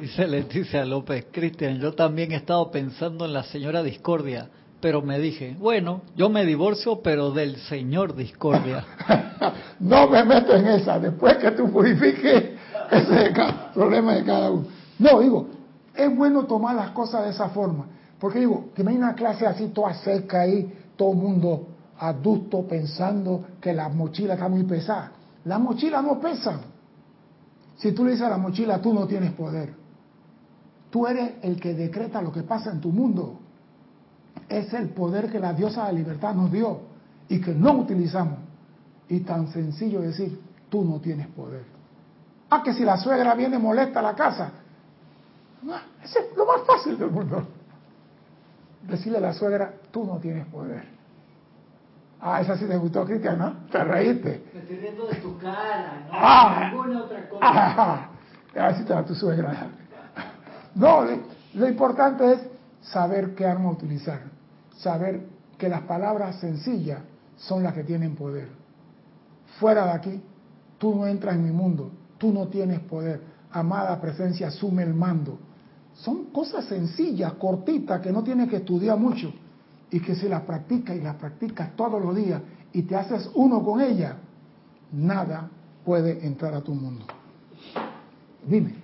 [0.00, 4.48] Dice Leticia López, Cristian, yo también he estado pensando en la señora Discordia,
[4.80, 8.84] pero me dije, bueno, yo me divorcio, pero del señor Discordia.
[9.80, 12.44] no me meto en esa, después que tú purifiques,
[12.90, 13.34] ese es el
[13.74, 14.66] problema de cada uno.
[15.00, 15.48] No, digo,
[15.98, 17.86] es bueno tomar las cosas de esa forma.
[18.20, 21.66] Porque digo, hay una clase así toda seca ahí, todo mundo
[21.98, 25.10] adusto pensando que la mochila está muy pesada.
[25.44, 26.60] La mochila no pesa.
[27.76, 29.74] Si tú le dices a la mochila, tú no tienes poder.
[30.90, 33.40] Tú eres el que decreta lo que pasa en tu mundo.
[34.48, 36.80] Es el poder que la diosa de la libertad nos dio
[37.28, 38.38] y que no utilizamos.
[39.08, 41.64] Y tan sencillo decir, tú no tienes poder.
[42.50, 44.52] Ah, que si la suegra viene molesta a la casa.
[46.02, 47.46] Ese es lo más fácil del mundo.
[48.82, 50.84] Decirle a la suegra, tú no tienes poder.
[52.20, 53.52] Ah, esa sí te gustó, Cristian, ¿no?
[53.70, 54.42] Te reíste.
[54.52, 57.40] Me estoy de tu cara, no ah, ninguna otra cosa.
[57.42, 58.08] Ah,
[58.56, 59.68] a ver si te va tu suegra.
[60.74, 61.04] No,
[61.54, 62.40] lo importante es
[62.82, 64.20] saber qué arma utilizar.
[64.76, 65.26] Saber
[65.58, 67.00] que las palabras sencillas
[67.36, 68.48] son las que tienen poder.
[69.58, 70.22] Fuera de aquí,
[70.78, 73.20] tú no entras en mi mundo, tú no tienes poder.
[73.50, 75.38] Amada presencia, asume el mando.
[75.98, 79.32] Son cosas sencillas, cortitas, que no tienes que estudiar mucho
[79.90, 82.40] y que si la practicas y la practicas todos los días
[82.72, 84.16] y te haces uno con ella,
[84.92, 85.50] nada
[85.84, 87.04] puede entrar a tu mundo.
[88.46, 88.74] Dime.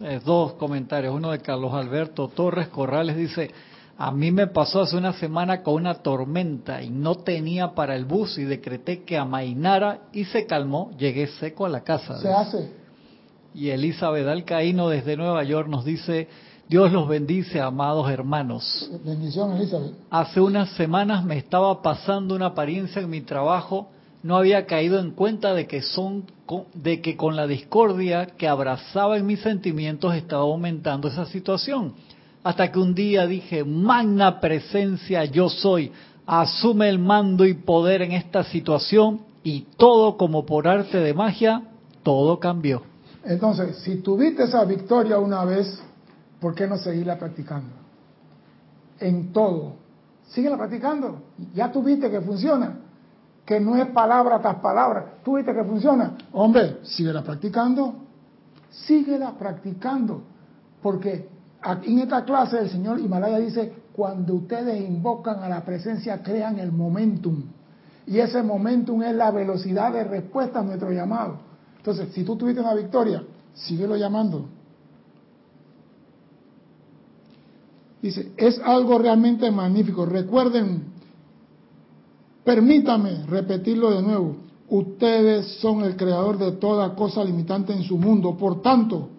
[0.00, 1.14] Eh, dos comentarios.
[1.14, 3.50] Uno de Carlos Alberto Torres Corrales dice,
[3.98, 8.04] a mí me pasó hace una semana con una tormenta y no tenía para el
[8.04, 10.92] bus y decreté que amainara y se calmó.
[10.98, 12.18] Llegué seco a la casa.
[12.20, 12.85] Se hace.
[13.56, 16.28] Y Elizabeth Alcaíno desde Nueva York nos dice,
[16.68, 18.90] Dios los bendice, amados hermanos.
[19.02, 19.92] Bendición, Elizabeth.
[20.10, 23.88] Hace unas semanas me estaba pasando una apariencia en mi trabajo.
[24.22, 26.24] No había caído en cuenta de que son
[26.74, 31.94] de que con la discordia que abrazaba en mis sentimientos estaba aumentando esa situación.
[32.44, 35.92] Hasta que un día dije, magna presencia yo soy,
[36.26, 41.62] asume el mando y poder en esta situación y todo como por arte de magia,
[42.02, 42.82] todo cambió.
[43.26, 45.82] Entonces, si tuviste esa victoria una vez,
[46.40, 47.74] ¿por qué no seguirla practicando?
[49.00, 49.74] En todo.
[50.28, 51.22] Síguela practicando.
[51.52, 52.78] Ya tuviste que funciona.
[53.44, 55.14] Que no es palabra tras palabra.
[55.24, 56.16] Tú viste que funciona.
[56.32, 57.94] Hombre, síguela practicando.
[58.70, 60.22] Síguela practicando.
[60.80, 61.28] Porque
[61.82, 66.70] en esta clase el señor Himalaya dice, cuando ustedes invocan a la presencia, crean el
[66.70, 67.42] momentum.
[68.06, 71.45] Y ese momentum es la velocidad de respuesta a nuestro llamado.
[71.86, 73.22] Entonces, si tú tuviste una victoria,
[73.54, 74.46] síguelo llamando.
[78.02, 80.04] Dice, es algo realmente magnífico.
[80.04, 80.82] Recuerden,
[82.42, 84.36] permítame repetirlo de nuevo.
[84.68, 88.36] Ustedes son el creador de toda cosa limitante en su mundo.
[88.36, 89.10] Por tanto,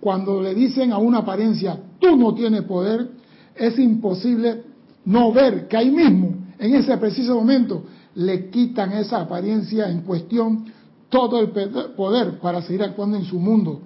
[0.00, 3.10] cuando le dicen a una apariencia, tú no tienes poder,
[3.54, 4.62] es imposible
[5.04, 10.64] no ver que ahí mismo, en ese preciso momento, le quitan esa apariencia en cuestión
[11.08, 11.50] todo el
[11.94, 13.80] poder para seguir actuando en su mundo,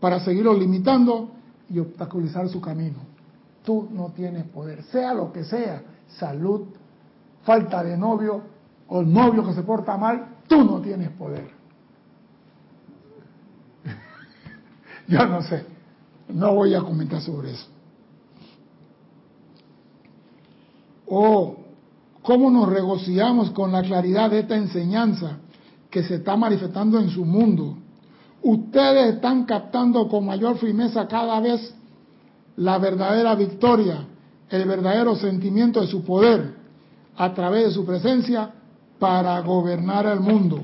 [0.00, 1.30] para seguirlo limitando
[1.70, 3.14] y obstaculizar su camino
[3.64, 5.82] tú no tienes poder, sea lo que sea,
[6.18, 6.66] salud,
[7.42, 8.42] falta de novio
[8.88, 11.48] o el novio que se porta mal, tú no tienes poder.
[15.08, 15.64] Yo no sé,
[16.28, 17.66] no voy a comentar sobre eso.
[21.06, 21.56] O
[22.22, 25.38] cómo nos regocijamos con la claridad de esta enseñanza
[25.94, 27.76] que se está manifestando en su mundo.
[28.42, 31.72] Ustedes están captando con mayor firmeza cada vez
[32.56, 34.04] la verdadera victoria,
[34.50, 36.52] el verdadero sentimiento de su poder
[37.16, 38.50] a través de su presencia
[38.98, 40.62] para gobernar el mundo.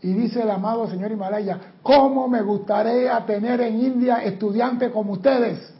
[0.00, 5.74] Y dice el amado señor Himalaya, ¿cómo me gustaría tener en India estudiantes como ustedes,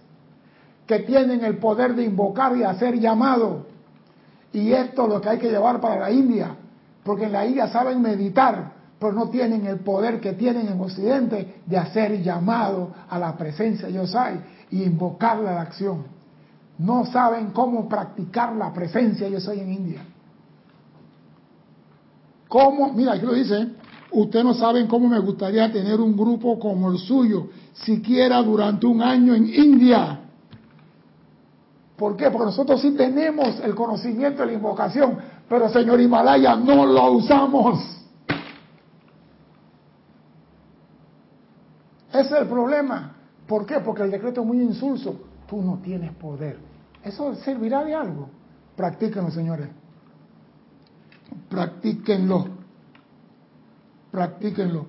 [0.86, 3.64] que tienen el poder de invocar y hacer llamado?
[4.52, 6.54] Y esto es lo que hay que llevar para la India,
[7.06, 11.62] porque en la India saben meditar, pero no tienen el poder que tienen en Occidente
[11.64, 14.40] de hacer llamado a la presencia yo soy
[14.72, 16.04] y invocarla a la acción.
[16.78, 20.04] No saben cómo practicar la presencia yo soy en India.
[22.48, 22.92] ¿Cómo?
[22.92, 23.68] Mira, aquí lo dice,
[24.10, 29.00] ustedes no saben cómo me gustaría tener un grupo como el suyo, siquiera durante un
[29.00, 30.20] año en India.
[31.96, 32.30] ¿Por qué?
[32.30, 37.96] Porque nosotros sí tenemos el conocimiento de la invocación, pero señor Himalaya no lo usamos.
[42.10, 43.14] Ese es el problema.
[43.46, 43.80] ¿Por qué?
[43.80, 45.20] Porque el decreto es muy insulso.
[45.48, 46.58] Tú no tienes poder.
[47.04, 48.28] ¿Eso servirá de algo?
[48.74, 49.68] Practíquenlo, señores.
[51.48, 52.46] Practíquenlo.
[54.10, 54.86] Practíquenlo.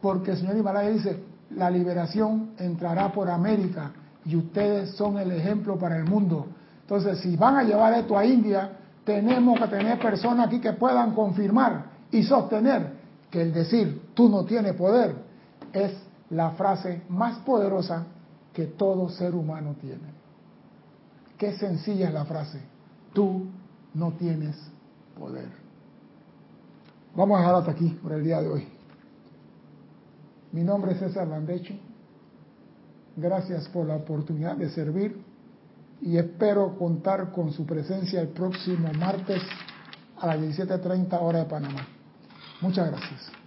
[0.00, 3.92] Porque el señor Himalaya dice, la liberación entrará por América
[4.24, 6.46] y ustedes son el ejemplo para el mundo.
[6.82, 8.70] Entonces, si van a llevar esto a India,
[9.08, 12.92] tenemos que tener personas aquí que puedan confirmar y sostener
[13.30, 15.16] que el decir tú no tienes poder
[15.72, 15.94] es
[16.28, 18.04] la frase más poderosa
[18.52, 20.12] que todo ser humano tiene.
[21.38, 22.60] Qué sencilla es la frase.
[23.14, 23.46] Tú
[23.94, 24.54] no tienes
[25.18, 25.48] poder.
[27.16, 28.68] Vamos a dejar hasta aquí por el día de hoy.
[30.52, 31.72] Mi nombre es César Landecho.
[33.16, 35.27] Gracias por la oportunidad de servir
[36.00, 39.42] y espero contar con su presencia el próximo martes
[40.20, 41.86] a las 17.30 hora de Panamá.
[42.60, 43.37] Muchas gracias.